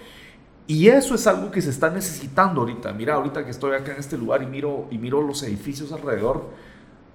Y 0.71 0.87
eso 0.87 1.15
es 1.15 1.27
algo 1.27 1.51
que 1.51 1.61
se 1.61 1.69
está 1.69 1.89
necesitando 1.89 2.61
ahorita. 2.61 2.93
Mira, 2.93 3.15
ahorita 3.15 3.43
que 3.43 3.51
estoy 3.51 3.75
acá 3.75 3.91
en 3.91 3.99
este 3.99 4.17
lugar 4.17 4.41
y 4.41 4.45
miro, 4.45 4.87
y 4.89 4.97
miro 4.97 5.21
los 5.21 5.43
edificios 5.43 5.91
alrededor, 5.91 6.45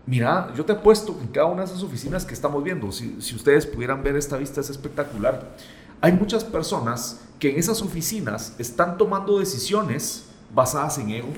mira, 0.04 0.52
yo 0.54 0.66
te 0.66 0.72
apuesto 0.72 1.16
que 1.16 1.24
en 1.24 1.28
cada 1.28 1.46
una 1.46 1.62
de 1.62 1.68
esas 1.68 1.82
oficinas 1.82 2.26
que 2.26 2.34
estamos 2.34 2.62
viendo, 2.62 2.92
si, 2.92 3.16
si 3.22 3.34
ustedes 3.34 3.64
pudieran 3.64 4.02
ver 4.02 4.14
esta 4.14 4.36
vista, 4.36 4.60
es 4.60 4.68
espectacular. 4.68 5.56
Hay 6.02 6.12
muchas 6.12 6.44
personas 6.44 7.22
que 7.38 7.48
en 7.50 7.58
esas 7.58 7.80
oficinas 7.80 8.54
están 8.58 8.98
tomando 8.98 9.38
decisiones 9.38 10.26
basadas 10.54 10.98
en 10.98 11.12
ego. 11.12 11.28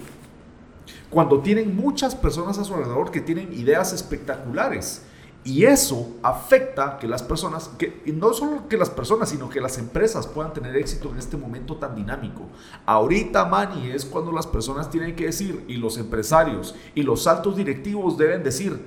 Cuando 1.11 1.39
tienen 1.39 1.77
muchas 1.77 2.17
personas 2.17 2.59
a 2.59 2.65
su 2.65 2.75
alrededor 2.75 3.13
que 3.13 3.21
tienen 3.21 3.53
ideas 3.53 3.93
espectaculares 3.93 5.03
Y 5.49 5.65
eso 5.65 6.11
afecta 6.23 6.99
que 6.99 7.09
las 7.09 7.23
personas, 7.23 7.71
que 7.79 8.03
y 8.05 8.13
no 8.13 8.35
solo 8.35 8.69
que 8.69 8.77
las 8.77 8.91
personas, 8.91 9.31
sino 9.31 9.49
que 9.49 9.63
las 9.63 9.79
empresas 9.79 10.27
puedan 10.27 10.53
tener 10.53 10.77
éxito 10.77 11.09
en 11.09 11.17
este 11.17 11.39
momento 11.39 11.77
tan 11.77 11.95
dinámico. 11.97 12.43
Ahorita, 12.85 13.47
Manny, 13.47 13.93
es 13.93 14.05
cuando 14.05 14.31
las 14.31 14.47
personas 14.47 14.91
tienen 14.91 15.17
que 15.17 15.25
decir, 15.25 15.65
y 15.67 15.79
los 15.79 15.97
empresarios 15.97 16.75
y 16.95 17.03
los 17.03 17.27
altos 17.27 17.57
directivos 17.57 18.19
deben 18.19 18.43
decir, 18.45 18.79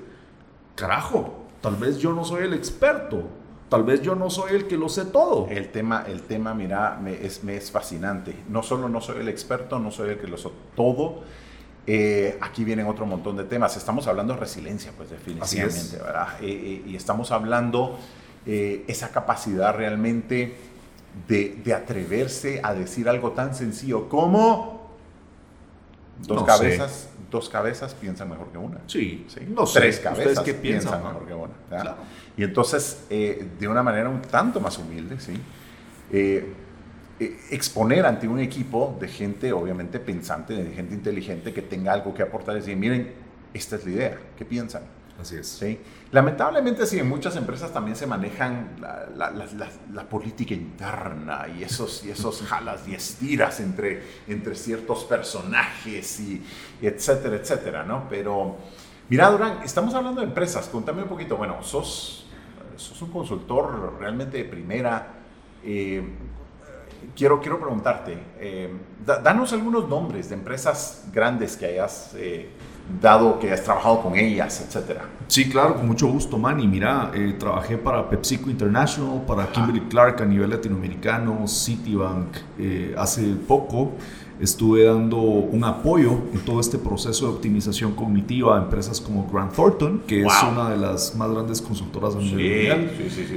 carajo, 0.75 1.45
tal 1.61 1.77
vez 1.77 1.97
yo 1.97 2.13
no 2.13 2.23
soy 2.23 2.43
el 2.43 2.53
experto, 2.53 3.23
tal 3.67 3.83
vez 3.83 4.03
yo 4.03 4.13
no 4.13 4.29
soy 4.29 4.53
el 4.53 4.67
que 4.67 4.77
lo 4.77 4.87
sé 4.87 5.05
todo. 5.05 5.47
El 5.49 5.71
tema, 5.71 6.03
el 6.07 6.21
tema 6.21 6.53
mira, 6.53 6.99
me 7.01 7.25
es, 7.25 7.43
me 7.43 7.57
es 7.57 7.71
fascinante. 7.71 8.35
No 8.47 8.61
solo 8.61 8.87
no 8.87 9.01
soy 9.01 9.21
el 9.21 9.29
experto, 9.29 9.79
no 9.79 9.89
soy 9.89 10.11
el 10.11 10.19
que 10.19 10.27
lo 10.27 10.37
sé 10.37 10.49
todo, 10.75 11.23
eh, 11.87 12.37
aquí 12.41 12.63
vienen 12.63 12.87
otro 12.87 13.05
montón 13.05 13.37
de 13.37 13.43
temas. 13.43 13.75
Estamos 13.75 14.07
hablando 14.07 14.33
de 14.33 14.39
resiliencia, 14.39 14.91
pues 14.95 15.09
definitivamente, 15.09 15.97
¿verdad? 15.97 16.27
Eh, 16.41 16.45
eh, 16.45 16.89
y 16.89 16.95
estamos 16.95 17.31
hablando 17.31 17.99
esa 18.43 19.09
capacidad 19.09 19.75
realmente 19.75 20.55
de, 21.27 21.61
de, 21.63 21.73
atreverse 21.75 22.59
a 22.63 22.73
decir 22.73 23.07
algo 23.07 23.33
tan 23.33 23.53
sencillo 23.53 24.09
como 24.09 24.89
dos 26.25 26.43
cabezas, 26.43 27.09
dos 27.29 27.49
cabezas 27.49 27.93
piensan 27.93 28.31
mejor 28.31 28.47
que 28.47 28.57
una. 28.57 28.79
Sí, 28.87 29.27
¿sí? 29.27 29.41
No 29.47 29.65
Tres 29.65 29.99
cabezas 29.99 30.39
que 30.43 30.55
piensan, 30.55 31.03
mejor 31.03 31.27
que 31.27 31.33
una. 31.35 31.95
Y 32.35 32.43
entonces, 32.43 33.05
de 33.09 33.67
una 33.67 33.83
manera 33.83 34.09
un 34.09 34.23
tanto 34.23 34.59
más 34.59 34.79
humilde, 34.79 35.19
¿sí? 35.19 35.33
Eh, 36.11 36.53
exponer 37.51 38.05
ante 38.05 38.27
un 38.27 38.39
equipo 38.39 38.97
de 38.99 39.07
gente 39.07 39.53
obviamente 39.53 39.99
pensante, 39.99 40.53
de 40.53 40.71
gente 40.71 40.95
inteligente 40.95 41.53
que 41.53 41.61
tenga 41.61 41.93
algo 41.93 42.13
que 42.13 42.23
aportar 42.23 42.55
y 42.55 42.59
decir, 42.59 42.75
miren, 42.75 43.13
esta 43.53 43.75
es 43.75 43.85
la 43.85 43.91
idea, 43.91 44.19
¿qué 44.37 44.45
piensan? 44.45 44.83
Así 45.19 45.35
es. 45.35 45.47
¿Sí? 45.47 45.79
Lamentablemente 46.11 46.85
sí, 46.87 46.97
en 46.97 47.07
muchas 47.07 47.35
empresas 47.35 47.71
también 47.71 47.95
se 47.95 48.07
manejan 48.07 48.77
la, 48.79 49.07
la, 49.29 49.45
la, 49.93 50.09
política 50.09 50.55
interna 50.55 51.45
y 51.55 51.63
esos, 51.63 52.03
y 52.03 52.09
esos 52.09 52.41
jalas 52.47 52.87
y 52.87 52.95
estiras 52.95 53.59
entre, 53.59 54.01
entre 54.27 54.55
ciertos 54.55 55.03
personajes 55.03 56.19
y, 56.19 56.43
etcétera, 56.81 57.35
etcétera, 57.35 57.83
¿no? 57.83 58.07
Pero 58.09 58.57
mira, 59.09 59.29
Durán, 59.29 59.59
estamos 59.63 59.93
hablando 59.93 60.21
de 60.21 60.27
empresas, 60.27 60.67
contame 60.69 61.03
un 61.03 61.09
poquito, 61.09 61.37
bueno, 61.37 61.61
sos, 61.61 62.25
sos 62.75 62.99
un 63.03 63.11
consultor 63.11 63.97
realmente 63.99 64.37
de 64.37 64.45
primera. 64.45 65.07
Eh, 65.63 66.03
quiero, 67.15 67.39
quiero 67.41 67.59
preguntarte, 67.59 68.17
eh, 68.39 68.71
danos 69.23 69.53
algunos 69.53 69.87
nombres 69.87 70.29
de 70.29 70.35
empresas 70.35 71.05
grandes 71.11 71.57
que 71.57 71.65
hayas 71.65 72.13
eh, 72.15 72.49
dado, 73.01 73.39
que 73.39 73.47
hayas 73.47 73.63
trabajado 73.63 74.01
con 74.01 74.15
ellas, 74.15 74.65
etcétera. 74.65 75.05
Sí, 75.27 75.49
claro, 75.49 75.75
con 75.75 75.87
mucho 75.87 76.07
gusto, 76.07 76.37
Manny. 76.37 76.67
Mira, 76.67 77.11
eh, 77.13 77.35
trabajé 77.39 77.77
para 77.77 78.09
PepsiCo 78.09 78.49
International, 78.49 79.21
para 79.25 79.47
Kimberly 79.47 79.81
Clark 79.81 80.21
a 80.21 80.25
nivel 80.25 80.49
latinoamericano, 80.49 81.47
Citibank 81.47 82.37
hace 82.97 83.21
poco 83.47 83.93
estuve 84.41 84.85
dando 84.85 85.17
un 85.19 85.63
apoyo 85.63 86.13
en 86.33 86.39
todo 86.39 86.59
este 86.59 86.79
proceso 86.79 87.27
de 87.27 87.33
optimización 87.33 87.93
cognitiva 87.93 88.57
a 88.57 88.63
empresas 88.63 88.99
como 88.99 89.29
Grant 89.31 89.53
Thornton, 89.53 90.01
que 90.07 90.21
es 90.21 90.33
una 90.51 90.71
de 90.71 90.77
las 90.77 91.15
más 91.15 91.29
grandes 91.29 91.61
consultoras 91.61 92.15
a 92.15 92.19
nivel 92.19 92.79
mundial. 92.79 92.91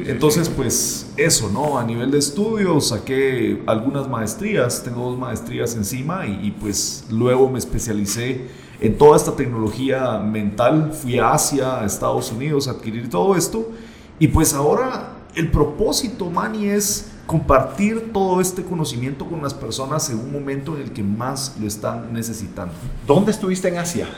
Entonces, 0.06 0.48
pues 0.48 1.12
eso, 1.18 1.50
¿no? 1.52 1.78
A 1.78 1.84
nivel 1.84 2.10
de 2.10 2.18
estudios 2.18 2.88
saqué 2.88 3.62
algunas 3.66 4.08
maestrías, 4.08 4.82
tengo 4.82 5.10
dos 5.10 5.18
maestrías 5.18 5.76
encima 5.76 6.26
y, 6.26 6.46
y 6.46 6.50
pues 6.52 7.04
luego 7.10 7.50
me 7.50 7.58
especialicé 7.58 8.46
en 8.80 8.96
toda 8.96 9.16
esta 9.16 9.36
tecnología 9.36 10.18
mental, 10.18 10.90
fui 10.92 11.18
a 11.18 11.32
Asia, 11.32 11.80
a 11.80 11.84
Estados 11.84 12.32
Unidos 12.32 12.66
a 12.66 12.72
adquirir 12.72 13.10
todo 13.10 13.36
esto 13.36 13.70
y 14.18 14.28
pues 14.28 14.54
ahora 14.54 15.18
el 15.34 15.50
propósito, 15.50 16.30
Manny, 16.30 16.68
es 16.68 17.10
compartir 17.26 18.12
todo 18.12 18.40
este 18.40 18.62
conocimiento 18.62 19.26
con 19.26 19.42
las 19.42 19.54
personas 19.54 20.08
en 20.10 20.18
un 20.18 20.32
momento 20.32 20.76
en 20.76 20.82
el 20.82 20.92
que 20.92 21.02
más 21.02 21.56
lo 21.60 21.66
están 21.66 22.12
necesitando. 22.12 22.74
¿Dónde 23.06 23.32
estuviste 23.32 23.68
en 23.68 23.78
Asia? 23.78 24.08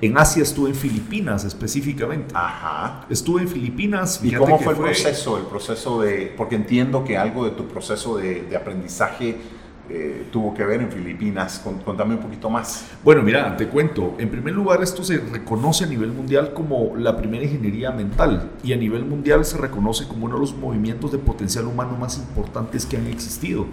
En 0.00 0.18
Asia 0.18 0.42
estuve 0.42 0.70
en 0.70 0.74
Filipinas 0.74 1.44
específicamente. 1.44 2.34
Ajá. 2.36 3.06
Estuve 3.08 3.42
en 3.42 3.48
Filipinas. 3.48 4.20
¿Y 4.22 4.32
cómo 4.32 4.58
fue 4.58 4.74
el 4.74 4.78
proceso? 4.78 5.38
El 5.38 5.44
proceso 5.44 6.00
de, 6.02 6.34
porque 6.36 6.56
entiendo 6.56 7.02
que 7.02 7.16
algo 7.16 7.44
de 7.44 7.52
tu 7.52 7.66
proceso 7.66 8.16
de, 8.18 8.42
de 8.42 8.56
aprendizaje 8.56 9.36
eh, 9.88 10.26
tuvo 10.32 10.52
que 10.52 10.64
ver 10.64 10.80
en 10.80 10.90
Filipinas. 10.90 11.62
Contame 11.84 12.14
un 12.14 12.20
poquito 12.20 12.50
más. 12.50 12.86
Bueno, 13.04 13.22
mira, 13.22 13.56
te 13.56 13.68
cuento. 13.68 14.14
En 14.18 14.28
primer 14.28 14.54
lugar, 14.54 14.82
esto 14.82 15.04
se 15.04 15.18
reconoce 15.18 15.84
a 15.84 15.86
nivel 15.86 16.12
mundial 16.12 16.52
como 16.52 16.96
la 16.96 17.16
primera 17.16 17.44
ingeniería 17.44 17.90
mental 17.90 18.50
y 18.62 18.72
a 18.72 18.76
nivel 18.76 19.04
mundial 19.04 19.44
se 19.44 19.58
reconoce 19.58 20.08
como 20.08 20.26
uno 20.26 20.34
de 20.34 20.40
los 20.40 20.56
movimientos 20.56 21.12
de 21.12 21.18
potencial 21.18 21.66
humano 21.66 21.96
más 21.96 22.18
importantes 22.18 22.84
que 22.84 22.96
han 22.96 23.06
existido. 23.06 23.66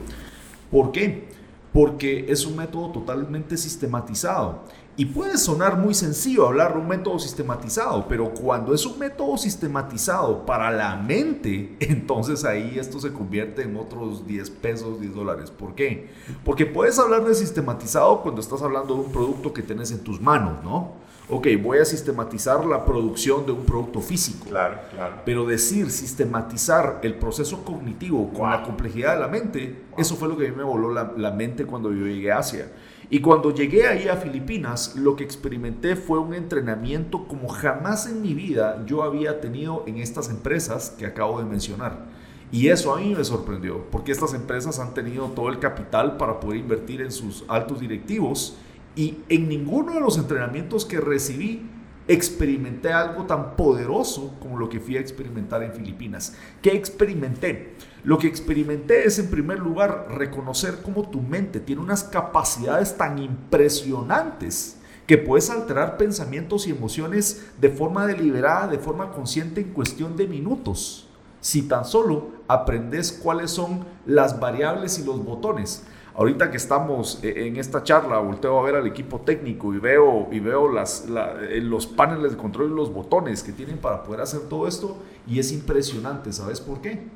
¿Por 0.69 0.91
qué? 0.91 1.29
Porque 1.71 2.25
es 2.29 2.45
un 2.45 2.57
método 2.57 2.89
totalmente 2.89 3.57
sistematizado 3.57 4.63
y 4.95 5.05
puede 5.05 5.37
sonar 5.37 5.77
muy 5.77 5.95
sencillo 5.95 6.47
hablar 6.47 6.73
de 6.73 6.79
un 6.79 6.87
método 6.87 7.17
sistematizado, 7.17 8.07
pero 8.07 8.31
cuando 8.31 8.75
es 8.75 8.85
un 8.85 8.99
método 8.99 9.37
sistematizado 9.37 10.45
para 10.45 10.69
la 10.69 10.95
mente, 10.95 11.75
entonces 11.79 12.45
ahí 12.45 12.77
esto 12.77 12.99
se 12.99 13.11
convierte 13.11 13.63
en 13.63 13.75
otros 13.75 14.27
10 14.27 14.49
pesos, 14.51 15.01
10 15.01 15.15
dólares. 15.15 15.49
¿Por 15.49 15.73
qué? 15.73 16.09
Porque 16.45 16.67
puedes 16.67 16.99
hablar 16.99 17.25
de 17.25 17.33
sistematizado 17.33 18.21
cuando 18.21 18.41
estás 18.41 18.61
hablando 18.61 18.93
de 18.93 19.01
un 19.01 19.11
producto 19.11 19.51
que 19.51 19.63
tienes 19.63 19.91
en 19.91 19.99
tus 19.99 20.21
manos, 20.21 20.63
¿no? 20.63 21.01
Ok, 21.29 21.47
voy 21.61 21.79
a 21.79 21.85
sistematizar 21.85 22.65
la 22.65 22.83
producción 22.85 23.45
de 23.45 23.53
un 23.53 23.65
producto 23.65 24.01
físico. 24.01 24.45
Claro, 24.49 24.77
claro. 24.91 25.15
Pero 25.25 25.45
decir 25.45 25.89
sistematizar 25.89 26.99
el 27.01 27.15
proceso 27.15 27.63
cognitivo 27.63 28.31
con 28.33 28.51
la 28.51 28.61
complejidad 28.61 29.15
de 29.15 29.21
la 29.21 29.27
mente, 29.29 29.83
eso 29.97 30.15
fue 30.15 30.27
lo 30.27 30.37
que 30.37 30.47
a 30.47 30.49
mí 30.51 30.55
me 30.55 30.63
voló 30.63 30.93
la, 30.93 31.13
la 31.15 31.31
mente 31.31 31.65
cuando 31.65 31.91
yo 31.93 32.05
llegué 32.05 32.31
a 32.31 32.39
Asia. 32.39 32.67
Y 33.13 33.19
cuando 33.19 33.53
llegué 33.53 33.85
ahí 33.85 34.07
a 34.07 34.17
Filipinas, 34.17 34.95
lo 34.95 35.15
que 35.15 35.23
experimenté 35.23 35.95
fue 35.95 36.17
un 36.17 36.33
entrenamiento 36.33 37.27
como 37.27 37.47
jamás 37.47 38.07
en 38.07 38.23
mi 38.23 38.33
vida 38.33 38.83
yo 38.87 39.03
había 39.03 39.39
tenido 39.39 39.83
en 39.85 39.97
estas 39.97 40.31
empresas 40.31 40.95
que 40.97 41.05
acabo 41.05 41.37
de 41.37 41.45
mencionar. 41.45 42.07
Y 42.51 42.69
eso 42.69 42.91
a 42.91 42.99
mí 42.99 43.13
me 43.15 43.23
sorprendió, 43.23 43.85
porque 43.91 44.11
estas 44.11 44.33
empresas 44.33 44.79
han 44.79 44.95
tenido 44.95 45.27
todo 45.27 45.49
el 45.49 45.59
capital 45.59 46.17
para 46.17 46.39
poder 46.39 46.57
invertir 46.57 47.01
en 47.01 47.11
sus 47.11 47.45
altos 47.49 47.79
directivos 47.79 48.57
y 48.95 49.19
en 49.29 49.47
ninguno 49.47 49.93
de 49.93 49.99
los 49.99 50.17
entrenamientos 50.17 50.83
que 50.83 50.99
recibí 50.99 51.69
experimenté 52.07 52.91
algo 52.91 53.25
tan 53.25 53.55
poderoso 53.55 54.33
como 54.41 54.57
lo 54.57 54.69
que 54.69 54.79
fui 54.79 54.97
a 54.97 54.99
experimentar 54.99 55.63
en 55.63 55.73
Filipinas. 55.73 56.35
¿Qué 56.61 56.71
experimenté? 56.71 57.75
Lo 58.03 58.17
que 58.17 58.27
experimenté 58.27 59.05
es 59.05 59.19
en 59.19 59.29
primer 59.29 59.59
lugar 59.59 60.07
reconocer 60.09 60.79
cómo 60.83 61.09
tu 61.09 61.21
mente 61.21 61.59
tiene 61.59 61.81
unas 61.81 62.03
capacidades 62.03 62.97
tan 62.97 63.17
impresionantes 63.17 64.77
que 65.07 65.17
puedes 65.17 65.49
alterar 65.49 65.97
pensamientos 65.97 66.67
y 66.67 66.71
emociones 66.71 67.45
de 67.59 67.69
forma 67.69 68.05
deliberada, 68.05 68.67
de 68.67 68.79
forma 68.79 69.11
consciente 69.11 69.61
en 69.61 69.73
cuestión 69.73 70.15
de 70.15 70.27
minutos. 70.27 71.07
Si 71.41 71.63
tan 71.63 71.83
solo 71.83 72.31
aprendes 72.47 73.11
cuáles 73.11 73.51
son 73.51 73.85
las 74.05 74.39
variables 74.39 74.99
y 74.99 75.03
los 75.03 75.23
botones. 75.23 75.83
Ahorita 76.15 76.51
que 76.51 76.57
estamos 76.57 77.19
eh, 77.23 77.47
en 77.47 77.57
esta 77.57 77.83
charla, 77.83 78.19
volteo 78.19 78.59
a 78.59 78.63
ver 78.63 78.75
al 78.75 78.85
equipo 78.85 79.21
técnico 79.21 79.73
y 79.73 79.79
veo, 79.79 80.27
y 80.31 80.39
veo 80.39 80.71
las, 80.71 81.05
eh, 81.07 81.59
los 81.61 81.87
paneles 81.87 82.33
de 82.33 82.37
control 82.37 82.71
y 82.71 82.75
los 82.75 82.93
botones 82.93 83.41
que 83.41 83.51
tienen 83.51 83.79
para 83.79 84.03
poder 84.03 84.21
hacer 84.21 84.41
todo 84.41 84.67
esto 84.67 84.97
y 85.25 85.39
es 85.39 85.51
impresionante. 85.51 86.31
¿Sabes 86.31 86.61
por 86.61 86.81
qué? 86.81 87.07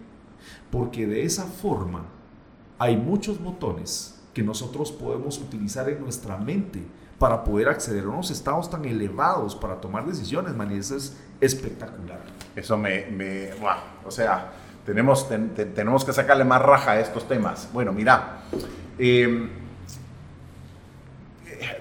Porque 0.71 1.05
de 1.05 1.23
esa 1.23 1.45
forma 1.45 2.05
hay 2.79 2.97
muchos 2.97 3.41
botones 3.41 4.19
que 4.33 4.41
nosotros 4.41 4.91
podemos 4.91 5.38
utilizar 5.39 5.88
en 5.89 6.01
nuestra 6.01 6.38
mente 6.38 6.83
para 7.19 7.43
poder 7.43 7.69
acceder 7.69 8.03
a 8.03 8.10
unos 8.10 8.31
estados 8.31 8.69
tan 8.69 8.86
elevados 8.86 9.55
para 9.55 9.81
tomar 9.81 10.05
decisiones, 10.05 10.55
man, 10.55 10.71
y 10.71 10.77
eso 10.77 10.95
es 10.95 11.17
espectacular. 11.39 12.19
Eso 12.55 12.77
me, 12.77 13.07
me 13.07 13.49
o 14.05 14.12
sea, 14.12 14.53
tenemos, 14.86 15.27
tenemos 15.27 16.05
que 16.05 16.13
sacarle 16.13 16.45
más 16.45 16.62
raja 16.62 16.91
a 16.91 16.99
estos 16.99 17.27
temas. 17.27 17.69
Bueno, 17.73 17.91
mira, 17.91 18.41
Em, 18.99 19.49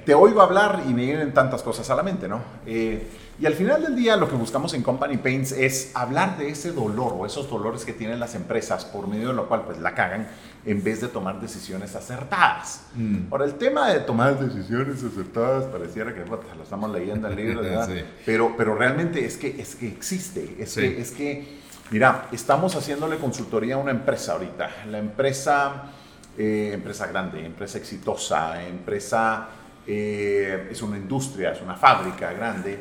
te 0.04 0.14
oigo 0.14 0.40
hablar 0.40 0.82
y 0.88 0.94
me 0.94 1.04
vienen 1.04 1.34
tantas 1.34 1.62
cosas 1.62 1.88
a 1.90 1.94
la 1.94 2.02
mente, 2.02 2.28
¿no? 2.28 2.40
Eh, 2.66 3.08
y 3.38 3.44
al 3.44 3.52
final 3.52 3.82
del 3.82 3.94
día 3.94 4.16
lo 4.16 4.30
que 4.30 4.34
buscamos 4.34 4.72
en 4.72 4.82
Company 4.82 5.18
Paints 5.18 5.52
es 5.52 5.90
hablar 5.94 6.38
de 6.38 6.48
ese 6.48 6.72
dolor 6.72 7.14
o 7.18 7.26
esos 7.26 7.50
dolores 7.50 7.84
que 7.84 7.92
tienen 7.92 8.18
las 8.18 8.34
empresas 8.34 8.86
por 8.86 9.08
medio 9.08 9.28
de 9.28 9.34
lo 9.34 9.46
cual 9.46 9.64
pues 9.66 9.78
la 9.78 9.94
cagan 9.94 10.26
en 10.64 10.82
vez 10.82 11.02
de 11.02 11.08
tomar 11.08 11.38
decisiones 11.38 11.94
acertadas. 11.94 12.86
Mm. 12.94 13.30
Ahora, 13.30 13.44
el 13.44 13.54
tema 13.54 13.90
de 13.90 14.00
tomar 14.00 14.38
decisiones 14.38 15.04
acertadas 15.04 15.64
pareciera 15.64 16.14
que 16.14 16.24
lo 16.24 16.62
estamos 16.62 16.90
leyendo 16.90 17.28
en 17.28 17.38
el 17.38 17.46
libro, 17.46 17.62
¿verdad? 17.62 17.88
pero, 18.24 18.54
pero 18.56 18.74
realmente 18.74 19.24
es 19.24 19.36
que, 19.36 19.60
es 19.60 19.74
que 19.74 19.88
existe, 19.88 20.56
es, 20.58 20.74
que, 20.74 20.98
es 20.98 21.10
que, 21.10 21.58
mira, 21.90 22.28
estamos 22.32 22.74
haciéndole 22.74 23.18
consultoría 23.18 23.74
a 23.74 23.78
una 23.78 23.90
empresa 23.90 24.32
ahorita. 24.32 24.70
La 24.90 24.98
empresa 24.98 25.92
eh, 26.38 26.72
empresa 26.74 27.06
grande, 27.06 27.44
empresa 27.44 27.78
exitosa, 27.78 28.62
empresa, 28.66 29.48
eh, 29.86 30.68
es 30.70 30.82
una 30.82 30.96
industria, 30.96 31.52
es 31.52 31.62
una 31.62 31.76
fábrica 31.76 32.32
grande, 32.32 32.78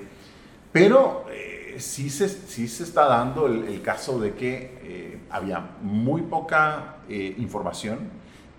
pero 0.71 1.25
eh, 1.31 1.75
sí, 1.79 2.09
se, 2.09 2.27
sí 2.27 2.67
se 2.67 2.83
está 2.83 3.05
dando 3.05 3.47
el, 3.47 3.81
caso 3.81 4.19
de 4.19 4.33
que 4.33 5.21
había 5.29 5.59
muy 5.81 6.21
poca 6.23 6.97
información 7.09 8.09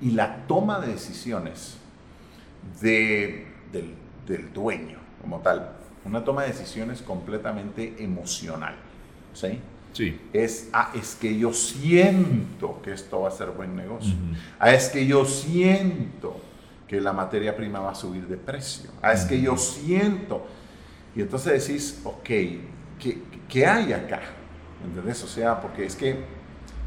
y 0.01 0.11
la 0.13 0.47
toma 0.47 0.81
de 0.81 0.89
decisiones 0.89 1.77
de, 2.81 3.47
del, 3.73 3.95
del, 4.27 4.53
dueño 4.53 4.99
como 5.21 5.41
tal, 5.41 5.73
una 6.05 6.25
toma 6.25 6.43
de 6.43 6.49
decisiones 6.49 7.03
completamente 7.03 7.97
emocional. 7.99 8.77
¿sí? 9.33 9.61
Sí. 9.97 10.21
Es, 10.35 10.69
ah, 10.75 10.91
es 10.95 11.15
que 11.15 11.39
yo 11.39 11.55
siento 11.55 12.83
que 12.83 12.93
esto 12.93 13.23
va 13.23 13.29
a 13.29 13.31
ser 13.31 13.49
buen 13.53 13.75
negocio. 13.75 14.15
Ah, 14.59 14.71
es 14.71 14.91
que 14.91 15.07
yo 15.07 15.25
siento 15.25 16.39
que 16.87 17.01
la 17.01 17.15
materia 17.15 17.57
prima 17.57 17.81
va 17.81 17.93
a 17.93 17.95
subir 17.95 18.27
de 18.27 18.37
precio. 18.37 18.91
Ah, 19.01 19.15
es 19.15 19.25
que 19.25 19.41
yo 19.41 19.57
siento. 19.57 20.47
Y 21.15 21.23
entonces 21.23 21.67
decís, 21.67 22.03
ok, 22.05 22.25
¿qué, 22.25 23.23
qué 23.49 23.67
hay 23.67 23.95
acá? 23.95 24.21
¿Entendés? 24.85 25.25
O 25.25 25.29
sea, 25.29 25.63
porque 25.63 25.87
es 25.87 25.97
que 25.97 26.15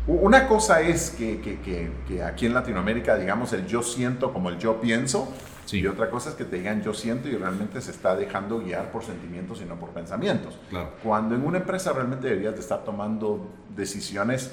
una 0.06 0.48
cosa 0.48 0.80
es 0.82 1.10
que, 1.10 1.42
que, 1.42 1.90
que, 2.08 2.22
aquí 2.22 2.46
en 2.46 2.54
Latinoamérica, 2.54 3.18
digamos, 3.18 3.54
el 3.54 3.66
yo 3.66 3.82
siento 3.82 4.32
como 4.32 4.50
el 4.50 4.60
yo 4.60 4.80
pienso, 4.80 5.34
y 5.78 5.86
otra 5.88 6.10
cosa 6.10 6.30
es 6.30 6.36
que 6.36 6.46
te 6.46 6.58
digan 6.58 6.82
yo 6.82 6.94
siento 6.94 7.28
y 7.28 7.36
realmente 7.36 7.82
se 7.82 7.92
está 7.92 8.16
dejando 8.16 8.60
guiar 8.60 8.92
por 8.92 9.04
sentimientos 9.04 9.62
y 9.62 9.66
no 9.66 9.80
por 9.80 9.90
pensamientos. 9.90 10.58
Cuando 11.04 11.36
en 11.36 11.46
una 11.46 11.60
empresa 11.60 11.94
realmente 11.94 12.28
deberías 12.28 12.56
de 12.56 12.62
estar 12.62 12.84
tomando 12.84 13.50
decisiones 13.76 14.52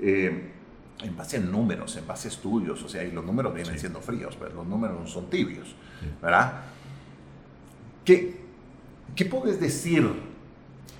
eh, 0.00 0.50
en 1.02 1.16
base 1.16 1.36
a 1.36 1.40
números, 1.40 1.96
en 1.96 2.06
base 2.06 2.28
a 2.28 2.30
estudios, 2.30 2.82
o 2.82 2.88
sea, 2.88 3.02
y 3.04 3.10
los 3.10 3.24
números 3.24 3.54
vienen 3.54 3.78
siendo 3.78 4.00
fríos, 4.00 4.36
pero 4.38 4.54
los 4.54 4.66
números 4.66 5.00
no 5.00 5.06
son 5.06 5.30
tibios, 5.30 5.74
¿verdad? 6.20 6.62
¿Qué, 8.04 8.40
¿Qué 9.14 9.24
puedes 9.24 9.60
decir 9.60 10.31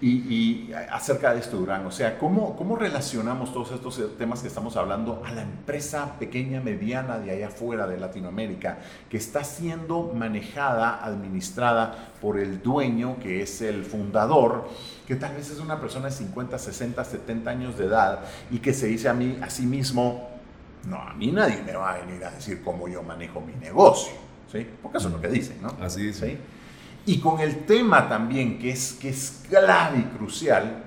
y, 0.05 0.73
acerca 0.91 1.33
de 1.33 1.39
esto, 1.39 1.59
Durán, 1.59 1.87
o 1.87 1.93
sea, 1.93 2.19
¿cómo, 2.19 2.57
¿cómo 2.57 2.75
relacionamos 2.75 3.53
todos 3.53 3.71
estos 3.71 4.19
temas 4.19 4.41
que 4.41 4.49
estamos 4.49 4.77
hablando 4.77 5.23
a 5.25 5.31
la 5.31 5.43
empresa 5.43 6.19
pequeña, 6.19 6.61
mediana 6.61 7.19
de 7.19 7.31
allá 7.31 7.47
afuera 7.47 7.87
de 7.87 8.01
Latinoamérica, 8.01 8.79
que 9.09 9.17
está 9.17 9.45
siendo 9.45 10.13
manejada, 10.13 11.05
administrada 11.05 12.11
por 12.21 12.41
el 12.41 12.61
dueño, 12.63 13.17
que 13.21 13.43
es 13.43 13.63
el 13.63 13.85
fundador, 13.85 14.69
que 15.07 15.15
tal 15.15 15.37
vez 15.37 15.51
es 15.51 15.61
una 15.61 15.81
persona 15.81 16.07
de 16.07 16.13
50, 16.13 16.59
60, 16.59 17.05
70 17.05 17.51
años 17.51 17.79
de 17.79 17.85
edad 17.85 18.25
y 18.51 18.59
que 18.59 18.75
se 18.75 18.89
dice 18.89 19.09
a, 19.09 19.15
mí, 19.15 19.39
a 19.41 19.51
sí 19.51 19.67
mismo, 19.67 20.31
no, 20.85 20.97
a 20.97 21.15
mí 21.15 21.31
nadie 21.31 21.63
me 21.65 21.75
va 21.75 21.93
a 21.93 21.99
venir 21.99 22.25
a 22.25 22.33
decir 22.33 22.61
cómo 22.65 22.89
yo 22.89 23.05
manejo 23.05 23.41
mi 23.41 23.55
negocio, 23.55 24.15
¿sí? 24.51 24.67
Porque 24.83 24.99
eso 24.99 25.07
es 25.07 25.15
lo 25.15 25.21
que 25.21 25.29
dicen, 25.29 25.63
¿no? 25.63 25.77
Así 25.81 26.09
es. 26.09 26.17
¿Sí? 26.17 26.37
Y 27.05 27.19
con 27.19 27.41
el 27.41 27.65
tema 27.65 28.09
también, 28.09 28.59
que 28.59 28.71
es, 28.71 28.93
que 29.01 29.09
es 29.09 29.43
clave 29.49 29.99
y 29.99 30.17
crucial, 30.17 30.85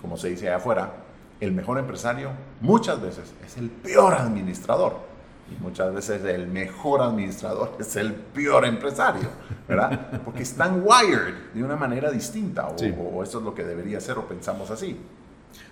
como 0.00 0.16
se 0.16 0.30
dice 0.30 0.48
allá 0.48 0.56
afuera, 0.56 0.94
el 1.40 1.52
mejor 1.52 1.78
empresario 1.78 2.30
muchas 2.60 3.00
veces 3.00 3.32
es 3.44 3.56
el 3.56 3.70
peor 3.70 4.14
administrador. 4.14 5.14
Y 5.50 5.62
muchas 5.62 5.94
veces 5.94 6.24
el 6.24 6.48
mejor 6.48 7.02
administrador 7.02 7.76
es 7.80 7.94
el 7.96 8.14
peor 8.14 8.64
empresario, 8.64 9.28
¿verdad? 9.68 10.22
Porque 10.24 10.42
están 10.42 10.82
wired 10.84 11.34
de 11.52 11.62
una 11.62 11.76
manera 11.76 12.10
distinta, 12.10 12.68
o, 12.68 13.22
eso 13.22 13.38
es 13.38 13.44
lo 13.44 13.54
que 13.54 13.62
debería 13.62 14.00
ser, 14.00 14.18
o 14.18 14.26
pensamos 14.26 14.70
así. 14.70 14.96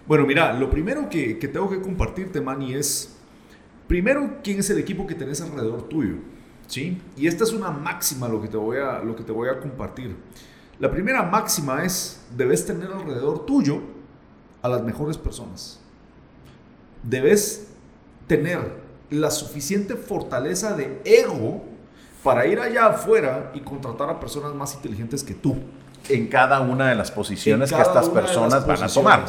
Bueno, 0.07 0.27
mira, 0.27 0.53
lo 0.53 0.71
primero 0.71 1.09
que, 1.09 1.39
que 1.39 1.49
tengo 1.49 1.69
que 1.69 1.81
compartirte, 1.81 2.41
Manny, 2.41 2.75
es, 2.75 3.17
primero, 3.89 4.39
quién 4.45 4.61
es 4.61 4.71
el 4.71 4.79
equipo 4.79 5.07
que 5.07 5.15
tenés 5.15 5.41
alrededor 5.41 5.89
tuyo. 5.89 6.17
¿Sí? 6.73 6.99
Y 7.19 7.27
esta 7.27 7.45
es 7.45 7.53
una 7.53 7.71
máxima 7.71 8.29
lo 8.29 8.41
que, 8.41 8.49
te 8.49 8.57
voy 8.57 8.79
a, 8.79 9.01
lo 9.01 9.15
que 9.15 9.23
te 9.23 9.31
voy 9.31 9.51
a 9.51 9.61
compartir. 9.61 10.17
La 10.79 10.91
primera 10.91 11.23
máxima 11.23 11.85
es, 11.85 12.23
debes 12.35 12.65
tener 12.65 12.91
alrededor 12.91 13.45
tuyo 13.45 13.83
a 14.63 14.71
las 14.71 14.83
mejores 14.83 15.19
personas. 15.19 15.79
Debes 17.03 17.69
tener 18.27 18.81
la 19.11 19.31
suficiente 19.31 19.97
fortaleza 19.97 20.75
de 20.75 21.03
ego 21.05 21.63
para 22.25 22.47
ir 22.47 22.59
allá 22.59 22.87
afuera 22.87 23.51
y 23.53 23.61
contratar 23.61 24.09
a 24.09 24.19
personas 24.19 24.55
más 24.55 24.75
inteligentes 24.75 25.23
que 25.23 25.35
tú. 25.35 25.59
En 26.09 26.27
cada 26.27 26.61
una 26.61 26.89
de 26.89 26.95
las 26.95 27.11
posiciones 27.11 27.71
que 27.71 27.83
estas 27.83 28.09
personas 28.09 28.67
van 28.67 28.83
a 28.83 28.89
tomar. 28.89 29.27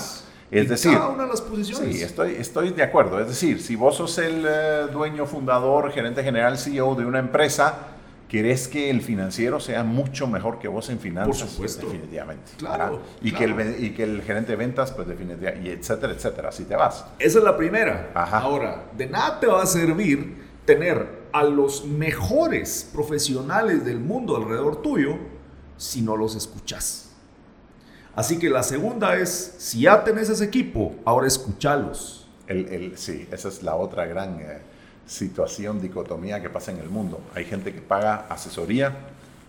Es 0.54 0.70
decir, 0.70 0.94
cada 0.94 1.10
una 1.10 1.24
de 1.24 1.30
las 1.30 1.42
posiciones. 1.42 1.96
Sí, 1.96 2.04
estoy, 2.04 2.36
estoy 2.36 2.70
de 2.72 2.84
acuerdo. 2.84 3.20
Es 3.20 3.28
decir, 3.28 3.62
si 3.62 3.76
vos 3.76 3.96
sos 3.96 4.18
el 4.20 4.46
eh, 4.48 4.88
dueño, 4.92 5.26
fundador, 5.26 5.92
gerente 5.92 6.24
general, 6.24 6.58
CEO 6.58 6.96
de 6.96 7.06
una 7.06 7.20
empresa, 7.20 7.88
querés 8.30 8.68
que 8.68 8.90
el 8.90 9.02
financiero 9.02 9.60
sea 9.60 9.84
mucho 9.84 10.28
mejor 10.28 10.60
que 10.60 10.68
vos 10.68 10.90
en 10.90 11.00
finanzas. 11.00 11.42
Por 11.42 11.50
supuesto. 11.50 11.86
Definitivamente. 11.88 12.52
Claro. 12.58 13.02
Y, 13.22 13.32
Que 13.32 13.46
el, 13.46 13.84
y 13.84 13.92
que 13.92 14.04
el 14.04 14.22
gerente 14.22 14.52
de 14.52 14.58
ventas, 14.58 14.92
pues 14.92 15.08
definitivamente, 15.08 15.70
y 15.70 15.72
etcétera, 15.72 16.14
etcétera. 16.14 16.50
Así 16.50 16.66
te 16.66 16.76
vas. 16.76 17.06
Esa 17.18 17.40
es 17.40 17.44
la 17.44 17.58
primera. 17.58 18.12
Ahora, 18.14 18.86
de 18.96 19.08
nada 19.08 19.40
te 19.40 19.48
va 19.48 19.64
a 19.64 19.66
servir 19.66 20.44
tener 20.66 21.24
a 21.32 21.44
los 21.44 21.86
mejores 21.86 22.90
profesionales 22.94 23.84
del 23.86 24.00
mundo 24.00 24.36
alrededor 24.38 24.82
tuyo 24.82 25.18
si 25.78 26.02
no 26.02 26.16
los 26.16 26.36
escuchas. 26.36 27.13
Así 28.16 28.38
que 28.38 28.50
la 28.50 28.62
segunda 28.62 29.16
es, 29.16 29.56
si 29.58 29.82
ya 29.82 30.04
tenés 30.04 30.30
ese 30.30 30.46
equipo, 30.46 30.96
ahora 31.04 31.28
escuchalos. 31.28 32.28
El, 32.48 32.94
sí, 32.98 33.28
esa 33.32 33.48
es 33.48 33.64
la 33.64 33.76
otra 33.76 34.06
gran 34.06 34.40
eh, 34.40 34.62
situación, 35.08 35.82
dicotomía 35.82 36.42
que 36.42 36.50
pasa 36.50 36.72
en 36.72 36.78
el 36.78 36.90
mundo. 36.90 37.22
Hay 37.34 37.46
gente 37.46 37.74
que 37.74 37.82
paga 37.82 38.28
asesoría 38.30 38.96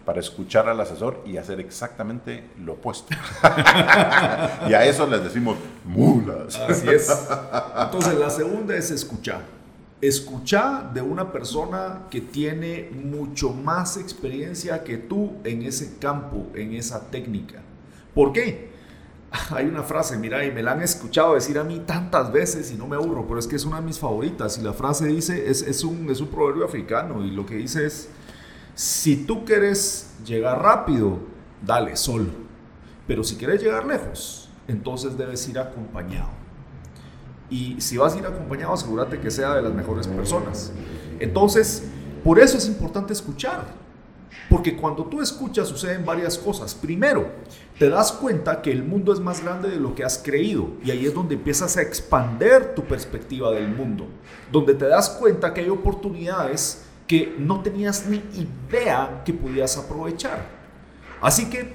para 0.07 0.21
escuchar 0.21 0.69
al 0.69 0.81
asesor 0.81 1.23
y 1.27 1.37
hacer 1.37 1.61
exactamente 1.61 2.45
lo 2.65 2.75
opuesto. 2.75 3.15
y 4.69 4.73
a 4.73 4.85
eso 4.85 5.07
les 5.07 5.23
decimos 5.25 5.59
mulas. 5.85 6.57
Así 6.57 6.89
es. 6.89 7.11
Entonces, 7.79 8.15
la 8.15 8.31
segunda 8.31 8.75
es 8.77 8.91
escuchar. 8.91 9.43
Escuchar 10.01 10.93
de 10.93 11.03
una 11.03 11.33
persona 11.33 12.03
que 12.11 12.21
tiene 12.21 12.91
mucho 12.93 13.51
más 13.51 13.97
experiencia 13.97 14.85
que 14.85 14.99
tú 14.99 15.35
en 15.45 15.63
ese 15.63 15.99
campo, 15.99 16.47
en 16.55 16.75
esa 16.75 17.11
técnica. 17.11 17.63
¿Por 18.15 18.33
qué? 18.33 18.73
Hay 19.51 19.67
una 19.67 19.83
frase, 19.83 20.17
mira, 20.17 20.45
y 20.45 20.53
me 20.53 20.63
la 20.63 20.73
han 20.73 20.83
escuchado 20.83 21.35
decir 21.35 21.59
a 21.59 21.65
mí 21.65 21.83
tantas 21.87 22.33
veces 22.33 22.71
y 22.71 22.77
no 22.77 22.87
me 22.87 22.97
aburro, 22.97 23.27
pero 23.27 23.39
es 23.39 23.47
que 23.47 23.57
es 23.57 23.65
una 23.65 23.81
de 23.81 23.87
mis 23.87 23.99
favoritas. 23.99 24.59
Y 24.59 24.63
la 24.63 24.73
frase 24.73 25.07
dice, 25.07 25.51
es, 25.51 25.85
un, 25.85 26.09
es 26.11 26.21
un 26.21 26.29
proverbio 26.29 26.65
africano, 26.65 27.25
y 27.25 27.31
lo 27.31 27.45
que 27.45 27.57
dice 27.57 27.87
es, 27.87 28.09
si 28.75 29.25
tú 29.25 29.45
quieres 29.45 30.15
llegar 30.25 30.63
rápido, 30.63 31.19
dale 31.65 31.97
solo. 31.97 32.31
Pero 33.07 33.23
si 33.23 33.37
quieres 33.37 33.63
llegar 33.63 33.87
lejos, 33.87 34.49
entonces 34.67 35.17
debes 35.17 35.47
ir 35.49 35.59
acompañado. 35.59 36.31
Y 37.51 37.81
si 37.81 37.97
vas 37.97 38.15
a 38.15 38.19
ir 38.19 38.27
acompañado, 38.27 38.73
asegúrate 38.73 39.21
que 39.21 39.31
sea 39.31 39.55
de 39.55 39.63
las 39.63 39.75
mejores 39.75 40.09
personas. 40.09 40.73
Entonces, 41.21 41.85
por 42.25 42.39
eso 42.39 42.57
es 42.57 42.67
importante 42.67 43.13
escuchar. 43.13 43.84
Porque 44.49 44.77
cuando 44.77 45.05
tú 45.05 45.21
escuchas 45.21 45.69
suceden 45.69 46.05
varias 46.05 46.39
cosas. 46.39 46.75
Primero, 46.75 47.31
te 47.79 47.89
das 47.89 48.13
cuenta 48.13 48.63
que 48.63 48.71
el 48.71 48.85
mundo 48.85 49.13
es 49.13 49.21
más 49.21 49.43
grande 49.43 49.71
de 49.71 49.77
lo 49.77 49.95
que 49.95 50.05
has 50.05 50.19
creído 50.19 50.69
y 50.85 50.91
ahí 50.91 51.07
es 51.07 51.15
donde 51.15 51.35
empiezas 51.35 51.77
a 51.77 51.83
expander 51.83 52.75
tu 52.75 52.85
perspectiva 52.85 53.51
del 53.51 53.69
mundo, 53.69 54.07
donde 54.53 54.75
te 54.75 54.87
das 54.87 55.11
cuenta 55.11 55.53
que 55.53 55.63
hay 55.63 55.71
oportunidades 55.71 56.85
que 57.07 57.35
no 57.39 57.63
tenías 57.63 58.07
ni 58.07 58.23
idea 58.35 59.23
que 59.25 59.33
podías 59.33 59.77
aprovechar. 59.77 60.47
Así 61.21 61.49
que 61.49 61.75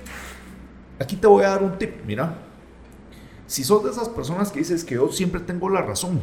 aquí 1.00 1.16
te 1.16 1.28
voy 1.28 1.44
a 1.44 1.50
dar 1.50 1.64
un 1.64 1.78
tip, 1.78 2.06
mira. 2.06 2.36
Si 3.46 3.64
sos 3.64 3.84
de 3.84 3.90
esas 3.90 4.08
personas 4.10 4.52
que 4.52 4.60
dices 4.60 4.86
que 4.86 4.96
yo 4.96 5.12
siempre 5.12 5.42
tengo 5.42 5.70
la 5.70 5.82
razón, 5.82 6.22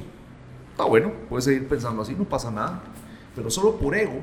está 0.71 0.85
bueno, 0.85 1.13
puedes 1.29 1.45
seguir 1.45 1.69
pensando 1.69 2.03
así, 2.03 2.15
no 2.15 2.25
pasa 2.25 2.53
nada, 2.53 2.83
pero 3.35 3.51
solo 3.51 3.77
por 3.77 3.97
ego 3.97 4.21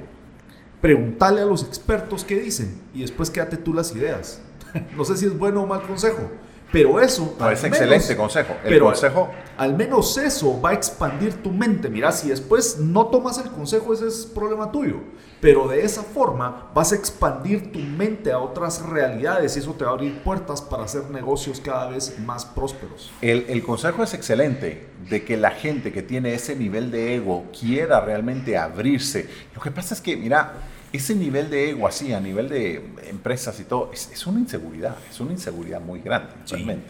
Preguntarle 0.83 1.39
a 1.39 1.45
los 1.45 1.63
expertos 1.63 2.25
qué 2.25 2.37
dicen 2.37 2.77
y 2.93 3.03
después 3.03 3.29
quédate 3.29 3.55
tú 3.55 3.73
las 3.73 3.95
ideas. 3.95 4.41
no 4.97 5.05
sé 5.05 5.15
si 5.15 5.25
es 5.25 5.37
bueno 5.37 5.63
o 5.63 5.65
mal 5.65 5.81
consejo, 5.83 6.29
pero 6.73 6.99
eso... 6.99 7.35
No, 7.39 7.51
es 7.51 7.63
excelente 7.63 8.17
consejo. 8.17 8.55
El 8.63 8.79
consejo... 8.79 9.29
Al 9.55 9.75
menos 9.75 10.17
eso 10.17 10.59
va 10.59 10.71
a 10.71 10.73
expandir 10.73 11.35
tu 11.43 11.51
mente. 11.51 11.87
Mira, 11.87 12.11
si 12.11 12.29
después 12.29 12.79
no 12.79 13.05
tomas 13.05 13.37
el 13.37 13.51
consejo, 13.51 13.93
ese 13.93 14.07
es 14.07 14.25
problema 14.25 14.71
tuyo. 14.71 14.95
Pero 15.39 15.67
de 15.67 15.85
esa 15.85 16.01
forma 16.01 16.71
vas 16.73 16.91
a 16.91 16.95
expandir 16.95 17.71
tu 17.71 17.77
mente 17.77 18.31
a 18.31 18.39
otras 18.39 18.81
realidades 18.81 19.55
y 19.55 19.59
eso 19.59 19.73
te 19.73 19.83
va 19.83 19.91
a 19.91 19.93
abrir 19.93 20.23
puertas 20.23 20.63
para 20.63 20.85
hacer 20.85 21.03
negocios 21.11 21.61
cada 21.63 21.91
vez 21.91 22.17
más 22.25 22.43
prósperos. 22.43 23.11
El, 23.21 23.45
el 23.47 23.61
consejo 23.61 24.01
es 24.01 24.15
excelente 24.15 24.87
de 25.07 25.23
que 25.23 25.37
la 25.37 25.51
gente 25.51 25.91
que 25.91 26.01
tiene 26.01 26.33
ese 26.33 26.55
nivel 26.55 26.89
de 26.89 27.13
ego 27.13 27.43
quiera 27.57 28.01
realmente 28.01 28.57
abrirse. 28.57 29.29
Lo 29.53 29.61
que 29.61 29.69
pasa 29.69 29.93
es 29.93 30.01
que, 30.01 30.17
mira, 30.17 30.53
ese 30.93 31.15
nivel 31.15 31.49
de 31.49 31.71
ego 31.71 31.87
así, 31.87 32.13
a 32.13 32.19
nivel 32.19 32.47
de 32.47 32.75
empresas 33.09 33.59
y 33.59 33.63
todo, 33.63 33.91
es, 33.91 34.27
una 34.27 34.39
inseguridad, 34.39 34.95
es 35.09 35.19
una 35.19 35.31
inseguridad 35.31 35.81
muy 35.81 35.99
grande, 35.99 36.33
realmente. 36.47 36.85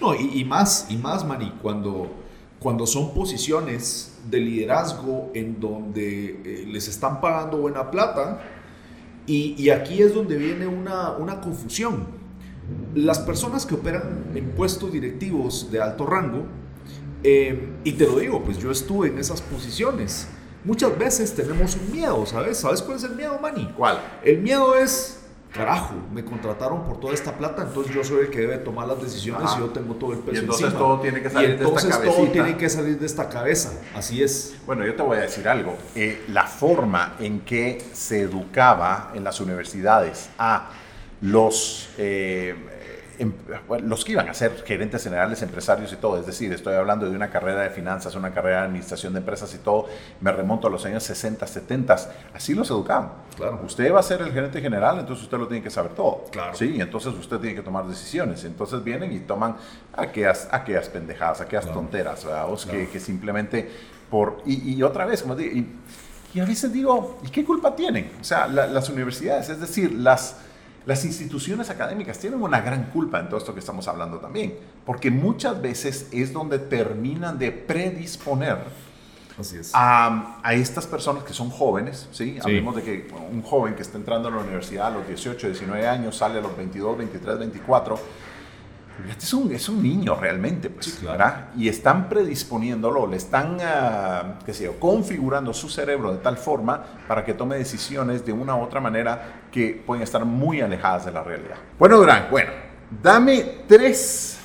¿no? 0.00 0.14
y, 0.14 0.44
más, 0.44 0.86
y 0.90 0.96
más, 0.96 1.24
Mari, 1.24 1.52
cuando, 1.62 2.10
cuando 2.58 2.84
son 2.84 3.14
posiciones 3.14 4.18
de 4.28 4.40
liderazgo 4.40 5.30
en 5.34 5.60
donde 5.60 6.40
eh, 6.44 6.64
les 6.66 6.88
están 6.88 7.20
pagando 7.20 7.58
buena 7.58 7.90
plata, 7.90 8.42
y, 9.24 9.54
y, 9.56 9.70
aquí 9.70 10.02
es 10.02 10.12
donde 10.12 10.36
viene 10.36 10.66
una, 10.66 11.12
una 11.12 11.40
confusión, 11.40 12.08
las 12.92 13.20
personas 13.20 13.64
que 13.64 13.76
operan 13.76 14.32
en 14.34 14.50
puestos 14.50 14.92
directivos 14.92 15.70
de 15.70 15.80
alto 15.80 16.06
rango, 16.06 16.44
eh, 17.22 17.68
y 17.84 17.92
te 17.92 18.06
lo 18.06 18.18
digo, 18.18 18.42
pues 18.42 18.58
yo 18.58 18.70
estuve 18.70 19.08
en 19.08 19.18
esas 19.18 19.40
posiciones. 19.40 20.26
Muchas 20.64 20.96
veces 20.96 21.34
tenemos 21.34 21.76
un 21.76 21.92
miedo, 21.92 22.24
¿sabes? 22.24 22.58
¿Sabes 22.58 22.82
cuál 22.82 22.96
es 22.96 23.04
el 23.04 23.16
miedo, 23.16 23.38
Manny? 23.40 23.72
¿Cuál? 23.76 23.98
El 24.22 24.38
miedo 24.38 24.76
es, 24.76 25.18
carajo, 25.52 25.94
me 26.12 26.24
contrataron 26.24 26.84
por 26.84 27.00
toda 27.00 27.14
esta 27.14 27.36
plata, 27.36 27.62
entonces 27.62 27.92
yo 27.92 28.04
soy 28.04 28.22
el 28.26 28.30
que 28.30 28.40
debe 28.40 28.58
tomar 28.58 28.86
las 28.86 29.02
decisiones 29.02 29.50
y 29.56 29.58
yo 29.58 29.66
tengo 29.70 29.94
todo 29.94 30.12
el 30.12 30.20
peso 30.20 30.36
Y 30.36 30.38
entonces 30.38 30.66
encima. 30.66 30.78
todo 30.80 31.00
tiene 31.00 31.20
que 31.20 31.30
salir 31.30 31.48
y 31.48 31.52
de 31.52 31.54
esta 31.56 31.66
entonces 31.68 32.02
todo 32.02 32.26
tiene 32.28 32.56
que 32.56 32.70
salir 32.70 32.98
de 32.98 33.06
esta 33.06 33.28
cabeza, 33.28 33.72
así 33.94 34.22
es. 34.22 34.54
Bueno, 34.64 34.86
yo 34.86 34.94
te 34.94 35.02
voy 35.02 35.18
a 35.18 35.22
decir 35.22 35.48
algo. 35.48 35.76
Eh, 35.96 36.24
la 36.28 36.46
forma 36.46 37.16
en 37.18 37.40
que 37.40 37.84
se 37.92 38.20
educaba 38.22 39.10
en 39.14 39.24
las 39.24 39.40
universidades 39.40 40.30
a 40.38 40.70
los, 41.22 41.90
eh, 41.98 42.54
em- 43.18 43.34
los 43.84 44.04
que 44.04 44.12
iban 44.12 44.28
a 44.28 44.34
ser 44.34 44.62
gerentes 44.66 45.02
generales, 45.04 45.42
empresarios 45.42 45.92
y 45.92 45.96
todo, 45.96 46.18
es 46.18 46.26
decir, 46.26 46.52
estoy 46.52 46.74
hablando 46.74 47.08
de 47.08 47.14
una 47.16 47.30
carrera 47.30 47.60
de 47.62 47.70
finanzas, 47.70 48.14
una 48.14 48.32
carrera 48.32 48.60
de 48.60 48.66
administración 48.66 49.12
de 49.12 49.20
empresas 49.20 49.54
y 49.54 49.58
todo, 49.58 49.86
me 50.20 50.32
remonto 50.32 50.66
a 50.68 50.70
los 50.70 50.84
años 50.84 51.02
60, 51.02 51.46
70, 51.46 51.96
así 52.34 52.54
los 52.54 52.70
educaban. 52.70 53.10
Claro. 53.36 53.60
Usted 53.64 53.92
va 53.92 54.00
a 54.00 54.02
ser 54.02 54.20
el 54.22 54.32
gerente 54.32 54.60
general, 54.60 54.98
entonces 55.00 55.24
usted 55.24 55.38
lo 55.38 55.48
tiene 55.48 55.62
que 55.62 55.70
saber 55.70 55.92
todo. 55.92 56.24
Claro. 56.30 56.54
Sí, 56.54 56.76
entonces 56.80 57.14
usted 57.14 57.38
tiene 57.38 57.54
que 57.56 57.62
tomar 57.62 57.86
decisiones. 57.86 58.44
Entonces 58.44 58.82
vienen 58.84 59.12
y 59.12 59.20
toman 59.20 59.56
aquellas, 59.94 60.48
aquellas 60.50 60.88
pendejadas, 60.88 61.40
aquellas 61.40 61.64
Claro. 61.64 61.80
tonteras, 61.80 62.24
¿verdad? 62.24 62.50
Os 62.50 62.64
que, 62.66 62.72
Claro. 62.78 62.92
que 62.92 63.00
simplemente 63.00 63.70
por... 64.10 64.42
Y, 64.44 64.74
y 64.74 64.82
otra 64.82 65.06
vez, 65.06 65.22
como 65.22 65.34
digo, 65.36 65.56
y, 65.56 65.66
y 66.34 66.40
a 66.40 66.44
veces 66.44 66.72
digo, 66.72 67.18
¿y 67.24 67.28
qué 67.30 67.44
culpa 67.44 67.74
tienen? 67.74 68.10
O 68.20 68.24
sea, 68.24 68.46
la- 68.46 68.66
las 68.66 68.88
universidades, 68.90 69.48
es 69.48 69.60
decir, 69.60 69.92
las, 69.92 70.36
las 70.86 71.04
instituciones 71.04 71.70
académicas 71.70 72.18
tienen 72.18 72.42
una 72.42 72.60
gran 72.60 72.84
culpa 72.90 73.20
en 73.20 73.28
todo 73.28 73.38
esto 73.38 73.54
que 73.54 73.60
estamos 73.60 73.86
hablando 73.88 74.18
también, 74.18 74.54
porque 74.84 75.10
muchas 75.10 75.60
veces 75.60 76.08
es 76.12 76.32
donde 76.32 76.58
terminan 76.58 77.38
de 77.38 77.52
predisponer 77.52 78.58
Así 79.38 79.56
es. 79.58 79.70
a, 79.74 80.40
a 80.42 80.54
estas 80.54 80.86
personas 80.86 81.24
que 81.24 81.32
son 81.32 81.50
jóvenes, 81.50 82.08
¿sí? 82.12 82.38
Hablemos 82.42 82.76
de 82.76 82.82
que 82.82 83.08
bueno, 83.10 83.26
un 83.26 83.42
joven 83.42 83.74
que 83.74 83.82
está 83.82 83.96
entrando 83.96 84.28
a 84.28 84.32
la 84.32 84.38
universidad 84.38 84.88
a 84.88 84.90
los 84.90 85.06
18, 85.06 85.46
19 85.48 85.86
años, 85.86 86.16
sale 86.16 86.38
a 86.38 86.42
los 86.42 86.56
22, 86.56 86.98
23, 86.98 87.38
24, 87.38 87.98
este 89.08 89.24
es 89.24 89.32
un, 89.32 89.52
es 89.52 89.68
un 89.68 89.82
niño 89.82 90.14
realmente, 90.14 90.70
pues, 90.70 90.86
Sí, 90.86 90.92
claro. 91.00 91.18
¿verdad? 91.18 91.48
Y 91.56 91.68
están 91.68 92.08
predisponiéndolo, 92.08 93.06
le 93.06 93.16
están, 93.16 93.58
ah, 93.62 94.38
qué 94.44 94.52
sé 94.54 94.64
yo, 94.64 94.78
configurando 94.78 95.52
su 95.52 95.68
cerebro 95.68 96.12
de 96.12 96.18
tal 96.18 96.36
forma 96.36 96.82
para 97.08 97.24
que 97.24 97.34
tome 97.34 97.56
decisiones 97.56 98.24
de 98.24 98.32
una 98.32 98.54
u 98.54 98.60
otra 98.62 98.80
manera 98.80 99.42
que 99.50 99.82
pueden 99.86 100.02
estar 100.02 100.24
muy 100.24 100.60
alejadas 100.60 101.06
de 101.06 101.12
la 101.12 101.22
realidad. 101.22 101.56
Bueno, 101.78 101.96
Durán, 101.96 102.28
bueno, 102.30 102.52
dame 103.02 103.62
tres 103.66 104.38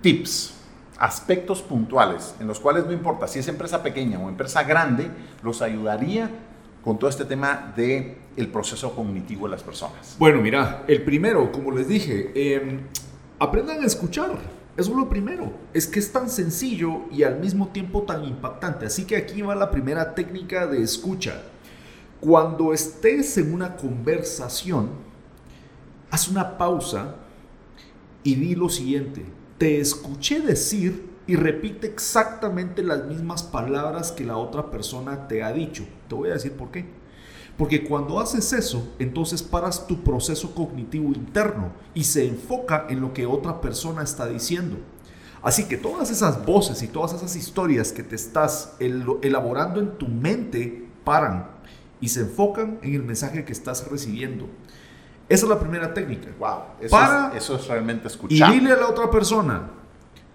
tips, 0.00 0.54
aspectos 0.98 1.62
puntuales 1.62 2.34
en 2.40 2.46
los 2.46 2.60
cuales 2.60 2.84
no 2.86 2.92
importa 2.92 3.26
si 3.26 3.38
es 3.38 3.48
empresa 3.48 3.82
pequeña 3.82 4.18
o 4.18 4.28
empresa 4.28 4.62
grande, 4.62 5.10
los 5.42 5.62
ayudaría 5.62 6.30
con 6.82 6.98
todo 6.98 7.08
este 7.08 7.24
tema 7.24 7.72
de 7.76 8.18
el 8.36 8.48
proceso 8.48 8.94
cognitivo 8.94 9.46
de 9.46 9.52
las 9.52 9.62
personas. 9.62 10.16
Bueno, 10.18 10.40
mira, 10.40 10.82
el 10.88 11.02
primero, 11.02 11.52
como 11.52 11.70
les 11.70 11.86
dije, 11.86 12.32
eh, 12.34 12.80
aprendan 13.42 13.82
a 13.82 13.86
escuchar. 13.86 14.38
Eso 14.76 14.90
es 14.92 14.96
lo 14.96 15.08
primero. 15.08 15.52
Es 15.74 15.86
que 15.86 15.98
es 15.98 16.12
tan 16.12 16.30
sencillo 16.30 17.02
y 17.10 17.24
al 17.24 17.40
mismo 17.40 17.68
tiempo 17.68 18.02
tan 18.02 18.24
impactante. 18.24 18.86
Así 18.86 19.04
que 19.04 19.16
aquí 19.16 19.42
va 19.42 19.54
la 19.54 19.70
primera 19.70 20.14
técnica 20.14 20.66
de 20.66 20.82
escucha. 20.82 21.42
Cuando 22.20 22.72
estés 22.72 23.36
en 23.38 23.52
una 23.52 23.76
conversación, 23.76 24.90
haz 26.10 26.28
una 26.28 26.56
pausa 26.56 27.16
y 28.22 28.36
di 28.36 28.54
lo 28.54 28.68
siguiente. 28.68 29.24
Te 29.58 29.80
escuché 29.80 30.40
decir 30.40 31.10
y 31.26 31.34
repite 31.34 31.88
exactamente 31.88 32.84
las 32.84 33.04
mismas 33.06 33.42
palabras 33.42 34.12
que 34.12 34.24
la 34.24 34.36
otra 34.36 34.70
persona 34.70 35.26
te 35.26 35.42
ha 35.42 35.52
dicho. 35.52 35.84
Te 36.08 36.14
voy 36.14 36.30
a 36.30 36.34
decir 36.34 36.52
por 36.52 36.70
qué. 36.70 37.01
Porque 37.58 37.84
cuando 37.84 38.18
haces 38.18 38.52
eso, 38.52 38.92
entonces 38.98 39.42
paras 39.42 39.86
tu 39.86 40.02
proceso 40.02 40.54
cognitivo 40.54 41.08
interno 41.12 41.72
y 41.94 42.04
se 42.04 42.26
enfoca 42.26 42.86
en 42.88 43.00
lo 43.00 43.12
que 43.12 43.26
otra 43.26 43.60
persona 43.60 44.02
está 44.02 44.26
diciendo. 44.26 44.78
Así 45.42 45.64
que 45.64 45.76
todas 45.76 46.10
esas 46.10 46.44
voces 46.46 46.82
y 46.82 46.88
todas 46.88 47.12
esas 47.14 47.36
historias 47.36 47.92
que 47.92 48.02
te 48.02 48.14
estás 48.16 48.74
el- 48.78 49.04
elaborando 49.22 49.80
en 49.80 49.98
tu 49.98 50.08
mente 50.08 50.88
paran 51.04 51.48
y 52.00 52.08
se 52.08 52.20
enfocan 52.20 52.78
en 52.82 52.94
el 52.94 53.02
mensaje 53.02 53.44
que 53.44 53.52
estás 53.52 53.86
recibiendo. 53.90 54.46
Esa 55.28 55.44
es 55.46 55.50
la 55.50 55.58
primera 55.58 55.92
técnica. 55.94 56.28
Wow, 56.38 56.58
eso, 56.80 56.90
Para- 56.90 57.28
es, 57.36 57.42
eso 57.44 57.56
es 57.56 57.66
realmente 57.66 58.04
Y 58.04 58.06
escuchar. 58.08 58.52
dile 58.52 58.72
a 58.72 58.76
la 58.76 58.88
otra 58.88 59.10
persona, 59.10 59.70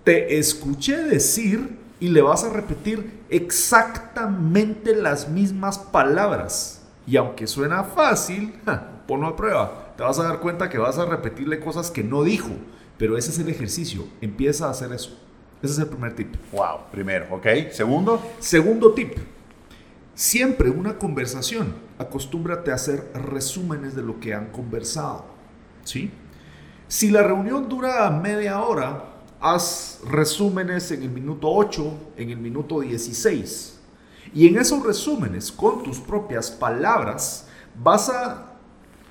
te 0.03 0.37
escuché 0.37 0.97
decir 1.03 1.77
y 1.99 2.09
le 2.09 2.21
vas 2.21 2.43
a 2.43 2.49
repetir 2.49 3.21
exactamente 3.29 4.95
las 4.95 5.29
mismas 5.29 5.77
palabras. 5.77 6.76
Y 7.07 7.15
aunque 7.15 7.47
suena 7.47 7.85
fácil, 7.85 8.53
ja, 8.65 9.01
ponlo 9.07 9.27
a 9.27 9.35
prueba. 9.35 9.93
Te 9.95 10.03
vas 10.03 10.19
a 10.19 10.23
dar 10.23 10.41
cuenta 10.41 10.69
que 10.69 10.77
vas 10.77 10.97
a 10.99 11.05
repetirle 11.05 11.59
cosas 11.59 11.89
que 11.89 12.03
no 12.03 12.23
dijo. 12.23 12.49
Pero 12.97 13.17
ese 13.17 13.31
es 13.31 13.39
el 13.39 13.49
ejercicio. 13.49 14.05
Empieza 14.21 14.67
a 14.67 14.71
hacer 14.71 14.91
eso. 14.91 15.17
Ese 15.61 15.73
es 15.73 15.79
el 15.79 15.87
primer 15.87 16.15
tip. 16.15 16.35
Wow, 16.51 16.81
primero, 16.91 17.27
¿ok? 17.31 17.71
Segundo, 17.71 18.21
Segundo 18.39 18.93
tip. 18.93 19.13
Siempre 20.13 20.69
una 20.69 20.97
conversación, 20.97 21.75
acostúmbrate 21.97 22.71
a 22.71 22.75
hacer 22.75 23.11
resúmenes 23.13 23.95
de 23.95 24.01
lo 24.01 24.19
que 24.19 24.33
han 24.33 24.47
conversado. 24.47 25.25
¿Sí? 25.83 26.11
Si 26.87 27.11
la 27.11 27.23
reunión 27.23 27.69
dura 27.69 28.09
media 28.09 28.61
hora, 28.61 29.17
haz 29.39 30.01
resúmenes 30.09 30.91
en 30.91 31.03
el 31.03 31.09
minuto 31.09 31.49
8, 31.49 31.93
en 32.17 32.31
el 32.31 32.37
minuto 32.37 32.81
16. 32.81 33.76
Y 34.37 34.45
en 34.45 34.59
esos 34.59 34.85
resúmenes, 34.85 35.51
con 35.51 35.81
tus 35.81 35.97
propias 35.97 36.51
palabras, 36.51 37.47
vas 37.81 38.07
a 38.07 38.53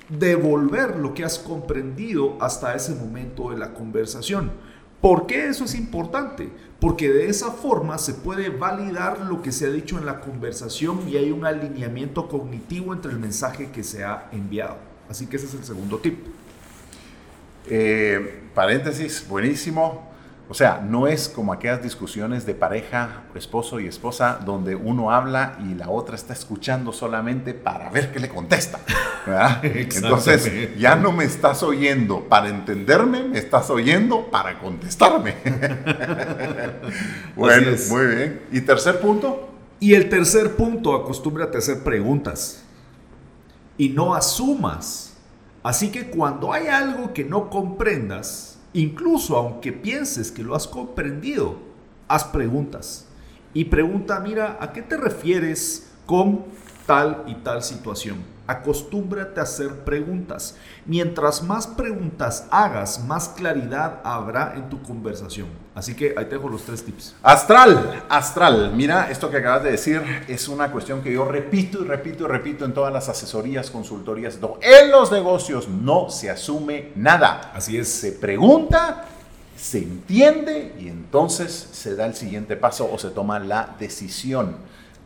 devolver 0.07 0.95
lo 0.95 1.13
que 1.13 1.25
has 1.25 1.37
comprendido 1.37 2.37
hasta 2.39 2.73
ese 2.73 2.95
momento 2.95 3.49
de 3.49 3.57
la 3.57 3.73
conversación. 3.73 4.53
¿Por 5.01 5.27
qué 5.27 5.49
eso 5.49 5.65
es 5.65 5.75
importante? 5.75 6.49
Porque 6.79 7.11
de 7.11 7.27
esa 7.27 7.51
forma 7.51 7.97
se 7.97 8.13
puede 8.13 8.47
validar 8.47 9.19
lo 9.19 9.41
que 9.41 9.51
se 9.51 9.65
ha 9.65 9.69
dicho 9.69 9.97
en 9.97 10.05
la 10.05 10.21
conversación 10.21 11.09
y 11.09 11.17
hay 11.17 11.31
un 11.31 11.45
alineamiento 11.45 12.29
cognitivo 12.29 12.93
entre 12.93 13.11
el 13.11 13.19
mensaje 13.19 13.69
que 13.69 13.83
se 13.83 14.05
ha 14.05 14.29
enviado. 14.31 14.77
Así 15.09 15.27
que 15.27 15.35
ese 15.35 15.47
es 15.47 15.55
el 15.55 15.65
segundo 15.65 15.97
tip. 15.97 16.19
eh, 17.69 18.43
paréntesis, 18.55 19.27
buenísimo. 19.27 20.06
O 20.49 20.53
sea, 20.53 20.81
no 20.81 21.07
es 21.07 21.27
como 21.27 21.51
aquellas 21.51 21.83
discusiones 21.83 22.45
de 22.45 22.55
pareja, 22.55 23.23
esposo 23.35 23.81
y 23.81 23.87
esposa, 23.87 24.39
donde 24.45 24.75
uno 24.75 25.11
habla 25.11 25.57
y 25.59 25.73
la 25.73 25.89
otra 25.89 26.15
está 26.15 26.31
escuchando 26.31 26.93
solamente 26.93 27.53
para 27.53 27.89
ver 27.89 28.13
qué 28.13 28.21
le 28.21 28.29
contesta. 28.29 28.79
Entonces, 29.61 30.77
ya 30.77 30.95
no 30.95 31.11
me 31.11 31.25
estás 31.25 31.63
oyendo 31.63 32.29
para 32.29 32.47
entenderme, 32.47 33.25
me 33.25 33.39
estás 33.39 33.69
oyendo 33.69 34.31
para 34.31 34.57
contestarme. 34.59 35.35
bueno, 37.35 37.71
muy 37.89 38.05
bien. 38.05 38.41
¿Y 38.49 38.61
tercer 38.61 39.01
punto? 39.01 39.49
Y 39.81 39.95
el 39.95 40.07
tercer 40.07 40.55
punto, 40.55 40.95
acostúmbrate 40.95 41.57
a 41.57 41.59
hacer 41.59 41.83
preguntas. 41.83 42.63
Y 43.77 43.89
no 43.89 44.15
asumas. 44.15 45.17
Así 45.61 45.91
que 45.91 46.09
cuando 46.09 46.53
hay 46.53 46.67
algo 46.67 47.13
que 47.13 47.25
no 47.25 47.49
comprendas, 47.49 48.56
incluso 48.77 49.35
aunque 49.35 49.73
pienses 49.73 50.31
que 50.31 50.43
lo 50.43 50.55
has 50.55 50.67
comprendido, 50.67 51.57
haz 52.07 52.23
preguntas. 52.25 53.07
Y 53.53 53.65
pregunta, 53.65 54.19
mira, 54.19 54.57
¿a 54.61 54.71
qué 54.71 54.81
te 54.81 54.97
refieres 54.97 55.91
con 56.05 56.45
tal 56.85 57.23
y 57.27 57.35
tal 57.35 57.63
situación? 57.63 58.17
Acostúmbrate 58.45 59.39
a 59.39 59.43
hacer 59.43 59.83
preguntas. 59.83 60.57
Mientras 60.85 61.41
más 61.43 61.65
preguntas 61.67 62.47
hagas, 62.51 63.03
más 63.03 63.29
claridad 63.29 63.99
habrá 64.03 64.53
en 64.55 64.69
tu 64.69 64.81
conversación. 64.83 65.47
Así 65.77 65.93
que 65.93 66.15
ahí 66.17 66.25
te 66.25 66.31
dejo 66.37 66.49
los 66.49 66.63
tres 66.63 66.83
tips. 66.83 67.13
Astral, 67.21 68.03
astral. 68.09 68.71
Mira, 68.73 69.11
esto 69.11 69.29
que 69.29 69.37
acabas 69.37 69.61
de 69.63 69.69
decir 69.69 70.01
es 70.27 70.47
una 70.47 70.71
cuestión 70.71 71.03
que 71.03 71.13
yo 71.13 71.23
repito 71.25 71.83
y 71.83 71.87
repito 71.87 72.23
y 72.23 72.27
repito 72.27 72.65
en 72.65 72.73
todas 72.73 72.91
las 72.91 73.09
asesorías, 73.09 73.69
consultorías. 73.69 74.39
En 74.61 74.89
los 74.89 75.11
negocios 75.11 75.67
no 75.67 76.09
se 76.09 76.31
asume 76.31 76.93
nada. 76.95 77.51
Así 77.53 77.77
es. 77.77 77.89
Se 77.89 78.13
pregunta, 78.13 79.05
se 79.55 79.77
entiende 79.77 80.73
y 80.79 80.87
entonces 80.87 81.69
se 81.71 81.95
da 81.95 82.07
el 82.07 82.15
siguiente 82.15 82.55
paso 82.57 82.89
o 82.91 82.97
se 82.97 83.11
toma 83.11 83.37
la 83.37 83.75
decisión. 83.79 84.55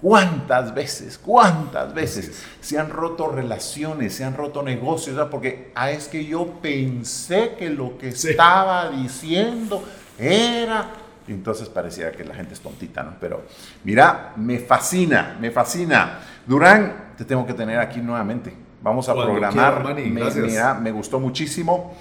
¿Cuántas 0.01 0.74
veces, 0.74 1.19
cuántas 1.19 1.93
veces 1.93 2.43
se 2.61 2.80
han 2.80 2.89
roto 2.89 3.28
relaciones, 3.28 4.15
se 4.15 4.24
han 4.24 4.36
roto 4.36 4.63
negocios? 4.63 5.17
¿verdad? 5.17 5.30
Porque 5.30 5.72
ah, 5.76 5.91
es 5.91 6.07
que 6.07 6.26
yo 6.26 6.47
pensé 6.61 7.55
que 7.59 7.69
lo 7.69 7.97
que 7.97 8.13
Sí. 8.13 8.30
estaba 8.30 8.89
diciendo 8.89 9.84
era... 10.22 10.91
Y 11.28 11.34
entonces 11.34 11.69
parecía 11.69 12.11
que 12.11 12.24
la 12.26 12.34
gente 12.34 12.53
es 12.53 12.59
tontita, 12.59 13.03
¿no? 13.03 13.15
Pero 13.19 13.43
mira, 13.84 14.34
me 14.38 14.59
fascina, 14.59 15.38
me 15.39 15.51
fascina. 15.51 16.19
Durán, 16.45 17.13
te 17.17 17.26
tengo 17.26 17.45
que 17.45 17.53
tener 17.53 17.80
aquí 17.80 17.99
nuevamente. 17.99 18.53
Vamos 18.82 19.07
a 19.07 19.13
Cuando 19.13 19.34
programar. 19.34 19.84
quiera, 19.84 19.93
me, 19.93 20.41
mira, 20.41 20.74
me 20.74 20.91
gustó 20.91 21.19
muchísimo. 21.19 21.95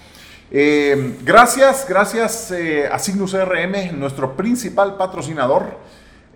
Eh, 0.50 1.18
gracias, 1.22 1.86
gracias 1.88 2.50
eh, 2.50 2.88
a 2.90 2.98
Signus 2.98 3.32
CRM, 3.32 3.96
nuestro 3.98 4.36
principal 4.36 4.96
patrocinador. 4.96 5.78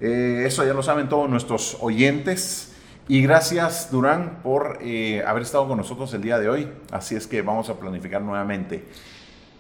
Eh, 0.01 0.45
eso 0.47 0.65
ya 0.65 0.75
lo 0.75 0.83
saben 0.83 1.09
todos 1.09 1.29
nuestros 1.29 1.79
oyentes. 1.81 2.73
Y 3.09 3.23
gracias, 3.23 3.91
Durán, 3.91 4.39
por 4.43 4.79
haber 5.27 5.43
estado 5.43 5.69
con 5.69 5.77
nosotros 5.77 6.15
el 6.15 6.23
día 6.23 6.39
de 6.39 6.49
hoy. 6.49 6.69
Así 6.91 7.15
es 7.17 7.27
que 7.27 7.43
vamos 7.43 7.69
a 7.69 7.75
planificar 7.75 8.23
nuevamente. 8.23 8.85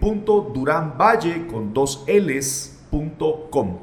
www.duranvalle 0.00 1.46
con 1.46 1.72
dos. 1.72 2.04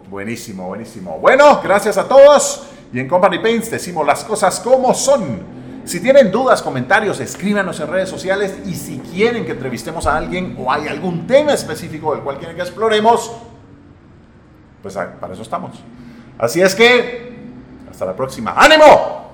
Buenísimo, 0.09 0.67
buenísimo. 0.67 1.17
Bueno, 1.19 1.61
gracias 1.63 1.97
a 1.97 2.07
todos. 2.07 2.70
Y 2.93 2.99
en 2.99 3.07
Company 3.07 3.39
Paints 3.39 3.71
decimos 3.71 4.05
las 4.05 4.23
cosas 4.23 4.59
como 4.59 4.93
son. 4.93 5.61
Si 5.85 5.99
tienen 5.99 6.31
dudas, 6.31 6.61
comentarios, 6.61 7.19
escríbanos 7.19 7.79
en 7.79 7.87
redes 7.87 8.09
sociales 8.09 8.55
y 8.65 8.75
si 8.75 8.99
quieren 8.99 9.45
que 9.45 9.51
entrevistemos 9.51 10.05
a 10.05 10.15
alguien 10.15 10.55
o 10.59 10.71
hay 10.71 10.87
algún 10.87 11.25
tema 11.25 11.53
específico 11.53 12.13
del 12.13 12.23
cual 12.23 12.37
quieren 12.37 12.55
que 12.55 12.61
exploremos, 12.61 13.31
pues 14.81 14.95
para 15.19 15.33
eso 15.33 15.41
estamos. 15.41 15.71
Así 16.37 16.61
es 16.61 16.75
que, 16.75 17.35
hasta 17.89 18.05
la 18.05 18.15
próxima. 18.15 18.53
¡Ánimo! 18.55 19.30